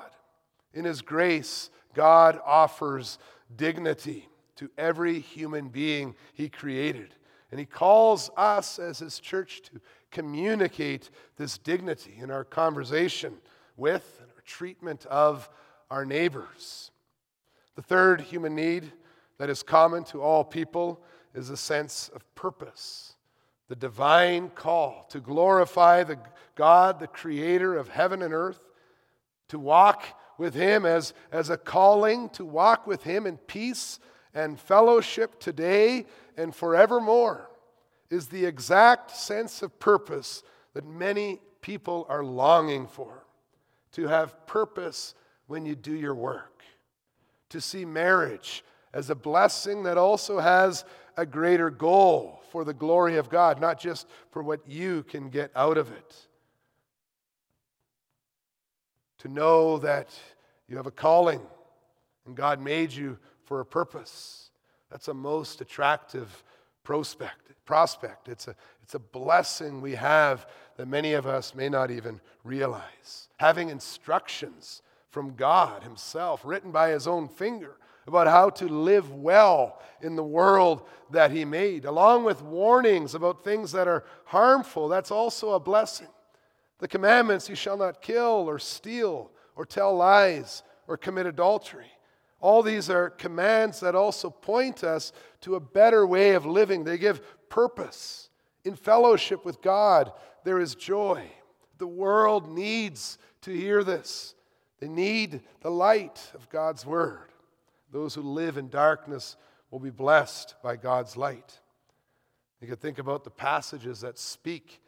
In 0.74 0.86
His 0.86 1.02
grace, 1.02 1.70
God 1.94 2.40
offers 2.46 3.18
dignity 3.56 4.30
to 4.58 4.70
every 4.78 5.20
human 5.20 5.70
being 5.70 6.16
He 6.34 6.50
created. 6.50 7.16
And 7.52 7.60
He 7.60 7.66
calls 7.66 8.30
us 8.38 8.80
as 8.80 9.00
His 9.00 9.20
church 9.20 9.62
to 9.64 9.82
communicate 10.12 11.10
this 11.38 11.58
dignity 11.58 12.16
in 12.20 12.32
our 12.32 12.44
conversation 12.44 13.34
with 13.76 14.18
and 14.22 14.30
our 14.36 14.44
treatment 14.46 15.06
of 15.08 15.50
our 15.90 16.06
neighbors. 16.06 16.92
The 17.76 17.82
third 17.82 18.22
human 18.22 18.56
need 18.56 18.92
that 19.38 19.50
is 19.50 19.64
common 19.64 20.04
to 20.06 20.22
all 20.22 20.44
people 20.44 21.04
is 21.36 21.50
a 21.50 21.58
sense 21.58 22.10
of 22.14 22.24
purpose 22.36 23.17
the 23.68 23.76
divine 23.76 24.50
call 24.50 25.06
to 25.10 25.20
glorify 25.20 26.04
the 26.04 26.18
God, 26.56 27.00
the 27.00 27.08
creator 27.08 27.76
of 27.76 27.90
heaven 27.90 28.22
and 28.22 28.34
earth, 28.34 28.60
to 29.50 29.60
walk 29.60 30.06
with 30.38 30.54
Him 30.54 30.86
as, 30.86 31.14
as 31.32 31.50
a 31.50 31.58
calling, 31.58 32.30
to 32.30 32.46
walk 32.46 32.88
with 32.88 33.04
Him 33.04 33.26
in 33.26 33.38
peace 33.38 34.00
and 34.34 34.60
fellowship 34.60 35.40
today 35.40 36.06
and 36.38 36.56
forevermore, 36.56 37.50
is 38.10 38.28
the 38.28 38.46
exact 38.46 39.12
sense 39.12 39.62
of 39.62 39.80
purpose 39.80 40.44
that 40.74 40.86
many 40.86 41.40
people 41.62 42.06
are 42.10 42.24
longing 42.24 42.88
for. 42.88 43.24
To 43.94 44.08
have 44.08 44.46
purpose 44.46 45.16
when 45.48 45.66
you 45.66 45.76
do 45.76 45.94
your 45.94 46.14
work, 46.14 46.62
to 47.50 47.60
see 47.60 47.84
marriage 47.84 48.64
as 48.94 49.10
a 49.10 49.16
blessing 49.16 49.84
that 49.84 49.98
also 49.98 50.40
has 50.40 50.86
a 51.16 51.26
greater 51.26 51.70
goal 51.70 52.37
for 52.58 52.64
the 52.64 52.74
glory 52.74 53.18
of 53.18 53.30
God, 53.30 53.62
not 53.62 53.80
just 53.80 54.08
for 54.32 54.42
what 54.42 54.68
you 54.68 55.04
can 55.04 55.30
get 55.30 55.52
out 55.56 55.78
of 55.78 55.92
it. 55.92 56.16
To 59.20 59.28
know 59.28 59.78
that 59.78 60.10
you 60.68 60.76
have 60.78 60.88
a 60.88 60.92
calling 60.92 61.42
And 62.26 62.36
God 62.36 62.60
made 62.60 62.92
you 62.92 63.20
for 63.44 63.60
a 63.60 63.66
purpose. 63.66 64.50
That's 64.90 65.08
a 65.08 65.14
most 65.14 65.62
attractive 65.62 66.44
prospect, 66.84 67.54
prospect. 67.64 68.28
It's 68.28 68.48
a, 68.48 68.56
it's 68.82 68.96
a 68.96 69.00
blessing 69.00 69.80
we 69.80 69.94
have 69.94 70.48
that 70.78 70.88
many 70.88 71.14
of 71.14 71.28
us 71.28 71.54
may 71.54 71.70
not 71.70 71.92
even 71.92 72.20
realize. 72.44 73.30
Having 73.38 73.70
instructions 73.70 74.82
from 75.12 75.36
God 75.36 75.84
Himself, 75.84 76.42
written 76.44 76.72
by 76.72 76.90
His 76.90 77.06
own 77.06 77.28
finger, 77.28 77.78
about 78.08 78.28
how 78.28 78.50
to 78.50 78.68
live 78.68 79.12
well 79.12 79.82
in 80.02 80.16
the 80.16 80.24
world 80.24 80.88
that 81.12 81.32
He 81.32 81.46
made, 81.46 81.86
along 81.86 82.24
with 82.24 82.42
warnings 82.42 83.14
about 83.14 83.44
things 83.44 83.72
that 83.74 83.88
are 83.88 84.06
harmful. 84.26 84.88
That's 84.88 85.12
also 85.12 85.52
a 85.52 85.60
blessing. 85.60 86.08
The 86.80 86.88
commandments 86.88 87.50
you 87.50 87.56
shall 87.56 87.78
not 87.78 88.02
kill 88.02 88.48
or 88.48 88.60
steal 88.60 89.32
or 89.56 89.66
tell 89.66 89.96
lies 89.96 90.64
or 90.88 90.96
commit 90.98 91.26
adultery. 91.26 91.92
All 92.40 92.62
these 92.62 92.90
are 92.90 93.10
commands 93.10 93.80
that 93.80 93.96
also 93.96 94.30
point 94.30 94.84
us 94.84 95.12
to 95.42 95.56
a 95.56 95.60
better 95.60 96.06
way 96.06 96.36
of 96.36 96.46
living. 96.46 96.84
They 96.84 96.98
give 96.98 97.22
purpose. 97.50 98.30
In 98.64 98.76
fellowship 98.76 99.44
with 99.44 99.62
God, 99.62 100.12
there 100.44 100.60
is 100.60 100.76
joy. 100.76 101.24
The 101.78 101.88
world 101.88 102.50
needs 102.50 103.18
to 103.42 103.52
hear 103.52 103.84
this. 103.84 104.36
They 104.80 104.88
need 104.88 105.42
the 105.62 105.72
light 105.72 106.32
of 106.36 106.50
God's 106.50 106.86
word. 106.86 107.32
Those 107.92 108.16
who 108.16 108.22
live 108.22 108.58
in 108.58 108.70
darkness 108.70 109.36
will 109.72 109.80
be 109.80 109.90
blessed 109.90 110.56
by 110.64 110.76
God's 110.76 111.18
light. 111.18 111.60
You 112.62 112.68
can 112.68 112.78
think 112.78 112.98
about 112.98 113.24
the 113.24 113.30
passages 113.30 114.02
that 114.02 114.18
speak 114.18 114.82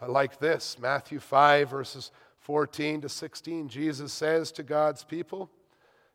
uh, 0.00 0.08
like 0.08 0.38
this 0.38 0.76
Matthew 0.78 1.20
5, 1.20 1.70
verses 1.70 2.10
14 2.40 3.02
to 3.02 3.08
16. 3.08 3.68
Jesus 3.68 4.12
says 4.12 4.52
to 4.52 4.62
God's 4.62 5.04
people, 5.04 5.50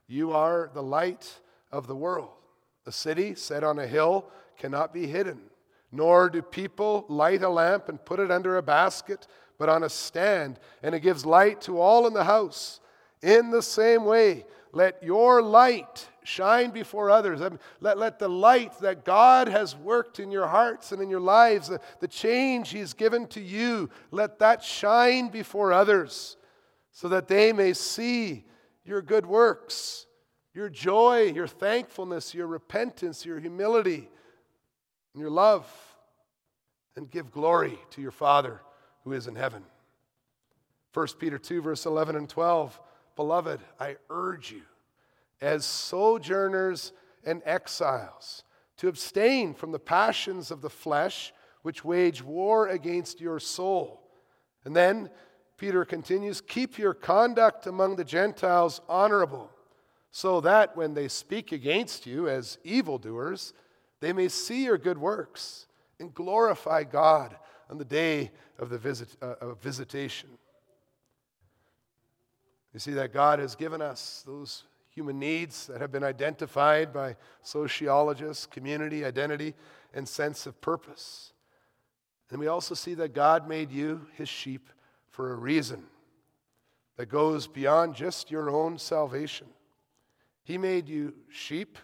You 0.08 0.32
are 0.32 0.70
the 0.74 0.84
light 0.84 1.40
of 1.72 1.88
the 1.88 1.96
world. 1.96 2.30
A 2.86 2.92
city 2.92 3.36
set 3.36 3.64
on 3.64 3.80
a 3.80 3.88
hill 3.88 4.26
cannot 4.58 4.94
be 4.94 5.08
hidden, 5.08 5.40
nor 5.92 6.30
do 6.30 6.42
people 6.42 7.06
light 7.08 7.42
a 7.42 7.50
lamp 7.50 7.90
and 7.90 8.04
put 8.04 8.20
it 8.20 8.32
under 8.32 8.58
a 8.58 8.64
basket, 8.64 9.28
but 9.58 9.70
on 9.70 9.84
a 9.84 9.90
stand, 9.90 10.60
and 10.84 10.94
it 10.94 11.02
gives 11.02 11.26
light 11.26 11.62
to 11.62 11.80
all 11.80 12.08
in 12.08 12.14
the 12.14 12.24
house. 12.24 12.80
In 13.22 13.52
the 13.52 13.62
same 13.62 14.06
way, 14.06 14.46
let 14.74 15.02
your 15.04 15.42
light 15.42 16.08
shine 16.24 16.72
before 16.72 17.10
others. 17.10 17.42
Let, 17.82 17.98
let 17.98 18.20
the 18.20 18.30
light 18.30 18.78
that 18.80 19.04
God 19.04 19.48
has 19.48 19.76
worked 19.76 20.20
in 20.20 20.32
your 20.32 20.48
hearts 20.48 20.92
and 20.92 21.02
in 21.02 21.10
your 21.10 21.20
lives, 21.20 21.68
the, 21.68 21.80
the 22.00 22.08
change 22.08 22.70
He's 22.70 22.94
given 22.94 23.28
to 23.28 23.42
you, 23.42 23.90
let 24.12 24.40
that 24.40 24.64
shine 24.64 25.30
before 25.30 25.74
others 25.74 26.38
so 26.92 27.08
that 27.10 27.28
they 27.28 27.54
may 27.54 27.74
see 27.74 28.46
your 28.86 29.02
good 29.02 29.26
works, 29.26 30.06
your 30.54 30.70
joy, 30.70 31.32
your 31.34 31.48
thankfulness, 31.48 32.34
your 32.34 32.48
repentance, 32.48 33.26
your 33.26 33.40
humility, 33.40 34.10
and 35.14 35.22
your 35.22 35.30
love, 35.30 35.70
and 36.96 37.10
give 37.10 37.32
glory 37.32 37.78
to 37.92 38.02
your 38.02 38.12
Father 38.12 38.62
who 39.04 39.14
is 39.14 39.28
in 39.28 39.36
heaven. 39.36 39.64
1 40.94 41.08
Peter 41.20 41.38
2, 41.38 41.62
verse 41.62 41.86
11 41.86 42.16
and 42.16 42.28
12. 42.28 42.80
Beloved, 43.16 43.60
I 43.80 43.98
urge 44.10 44.52
you 44.52 44.64
as 45.42 45.66
sojourners 45.66 46.94
and 47.26 47.42
exiles, 47.46 48.44
to 48.78 48.88
abstain 48.88 49.54
from 49.54 49.72
the 49.72 49.80
passions 49.80 50.52
of 50.52 50.62
the 50.62 50.70
flesh 50.70 51.34
which 51.62 51.86
wage 51.86 52.24
war 52.24 52.68
against 52.68 53.22
your 53.22 53.40
soul. 53.40 54.02
And 54.66 54.76
then 54.76 55.10
Peter 55.58 55.86
continues 55.86 56.42
keep 56.42 56.78
your 56.78 56.94
conduct 56.94 57.68
among 57.68 57.96
the 57.96 58.04
Gentiles 58.04 58.82
honorable, 58.90 59.52
so 60.12 60.42
that 60.42 60.76
when 60.76 60.94
they 60.94 61.08
speak 61.08 61.52
against 61.52 62.06
you 62.06 62.28
as 62.28 62.58
evildoers, 62.64 63.54
they 64.00 64.14
may 64.14 64.28
see 64.28 64.66
your 64.66 64.78
good 64.78 64.98
works 64.98 65.68
and 66.00 66.14
glorify 66.14 66.84
God 66.84 67.38
on 67.70 67.78
the 67.78 67.86
day 67.86 68.32
of 68.60 68.70
the 68.70 68.78
visit, 68.78 69.16
uh, 69.22 69.36
of 69.40 69.62
visitation. 69.62 70.30
You 72.74 72.80
see 72.80 72.94
that 72.94 73.14
God 73.14 73.40
has 73.40 73.56
given 73.56 73.82
us 73.82 74.24
those 74.26 74.64
human 74.90 75.20
needs 75.20 75.68
that 75.68 75.82
have 75.82 75.92
been 75.92 76.04
identified 76.04 76.94
by 76.94 77.16
sociologists, 77.44 78.46
community, 78.46 79.06
identity, 79.06 79.54
and 79.94 80.08
sense 80.08 80.46
of 80.46 80.60
purpose. 80.62 81.34
And 82.30 82.40
we 82.40 82.48
also 82.48 82.76
see 82.76 82.94
that 82.96 83.14
God 83.14 83.48
made 83.48 83.72
you 83.72 84.08
his 84.14 84.30
sheep 84.30 84.70
for 85.10 85.34
a 85.34 85.36
reason 85.36 85.84
that 86.98 87.08
goes 87.08 87.48
beyond 87.48 87.96
just 87.96 88.32
your 88.32 88.50
own 88.50 88.78
salvation. 88.78 89.48
He 90.44 90.58
made 90.58 90.88
you 90.88 91.14
sheep 91.30 91.78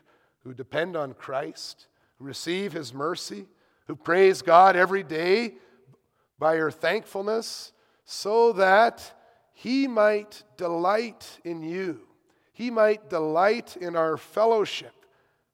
who 0.44 0.54
depend 0.54 0.96
on 0.96 1.14
Christ, 1.14 1.88
who 2.18 2.26
receive 2.26 2.72
his 2.72 2.94
mercy, 2.94 3.48
who 3.88 3.96
praise 3.96 4.42
God 4.42 4.76
every 4.76 5.04
day 5.04 5.56
by 6.40 6.56
your 6.56 6.72
thankfulness, 6.72 7.74
so 8.06 8.54
that 8.54 9.14
he 9.58 9.88
might 9.88 10.44
delight 10.56 11.40
in 11.44 11.62
you 11.62 12.08
he 12.58 12.72
might 12.72 13.08
delight 13.08 13.78
in 13.78 13.96
our 13.96 14.18
fellowship, 14.18 15.06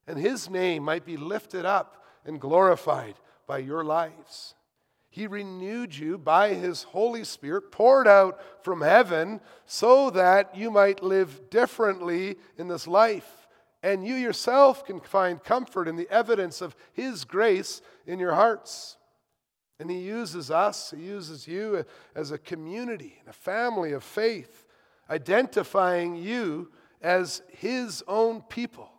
and 0.07 0.17
his 0.17 0.49
name 0.49 0.83
might 0.83 1.03
be 1.03 1.17
lifted 1.17 1.65
up 1.65 2.01
and 2.23 2.39
glorified 2.39 3.15
by 3.45 3.57
your 3.57 3.83
lives. 3.83 4.55
He 5.09 5.27
renewed 5.27 5.93
you 5.93 6.17
by 6.17 6.53
his 6.53 6.83
Holy 6.83 7.25
Spirit, 7.25 7.73
poured 7.73 8.07
out 8.07 8.39
from 8.63 8.79
heaven, 8.79 9.41
so 9.65 10.11
that 10.11 10.55
you 10.55 10.71
might 10.71 11.03
live 11.03 11.49
differently 11.49 12.37
in 12.57 12.69
this 12.69 12.87
life. 12.87 13.49
And 13.83 14.07
you 14.07 14.15
yourself 14.15 14.85
can 14.85 15.01
find 15.01 15.43
comfort 15.43 15.89
in 15.89 15.97
the 15.97 16.09
evidence 16.09 16.61
of 16.61 16.73
his 16.93 17.25
grace 17.25 17.81
in 18.07 18.17
your 18.17 18.35
hearts. 18.35 18.95
And 19.79 19.89
he 19.89 19.99
uses 19.99 20.51
us, 20.51 20.93
he 20.95 21.03
uses 21.03 21.47
you 21.47 21.83
as 22.15 22.31
a 22.31 22.37
community, 22.37 23.21
a 23.27 23.33
family 23.33 23.91
of 23.91 24.03
faith, 24.03 24.65
identifying 25.09 26.15
you 26.15 26.71
as 27.01 27.41
his 27.49 28.03
own 28.07 28.41
people 28.41 28.89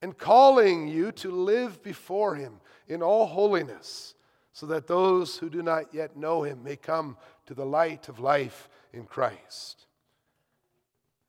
and 0.00 0.16
calling 0.18 0.88
you 0.88 1.12
to 1.12 1.30
live 1.30 1.82
before 1.82 2.34
him 2.34 2.60
in 2.88 3.02
all 3.02 3.26
holiness, 3.26 4.14
so 4.52 4.66
that 4.66 4.86
those 4.86 5.38
who 5.38 5.48
do 5.48 5.62
not 5.62 5.94
yet 5.94 6.16
know 6.16 6.42
him 6.42 6.62
may 6.62 6.76
come 6.76 7.16
to 7.46 7.54
the 7.54 7.64
light 7.64 8.08
of 8.08 8.18
life 8.18 8.68
in 8.92 9.04
Christ. 9.04 9.86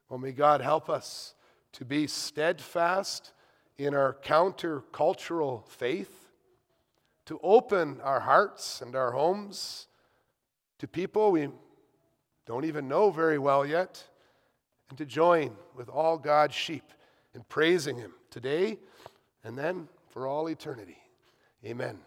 Well, 0.09 0.19
may 0.19 0.31
God 0.31 0.61
help 0.61 0.89
us 0.89 1.35
to 1.73 1.85
be 1.85 2.05
steadfast 2.07 3.31
in 3.77 3.95
our 3.95 4.13
countercultural 4.13 5.67
faith, 5.67 6.22
to 7.25 7.39
open 7.41 7.99
our 8.01 8.19
hearts 8.19 8.81
and 8.81 8.95
our 8.95 9.11
homes 9.11 9.87
to 10.79 10.87
people 10.87 11.31
we 11.31 11.49
don't 12.45 12.65
even 12.65 12.87
know 12.87 13.09
very 13.09 13.39
well 13.39 13.65
yet 13.65 14.03
and 14.89 14.97
to 14.97 15.05
join 15.05 15.55
with 15.75 15.89
all 15.89 16.17
God's 16.17 16.53
sheep 16.55 16.91
in 17.33 17.43
praising 17.49 17.97
Him 17.97 18.13
today 18.29 18.77
and 19.43 19.57
then 19.57 19.87
for 20.09 20.27
all 20.27 20.49
eternity. 20.49 20.97
Amen. 21.65 21.99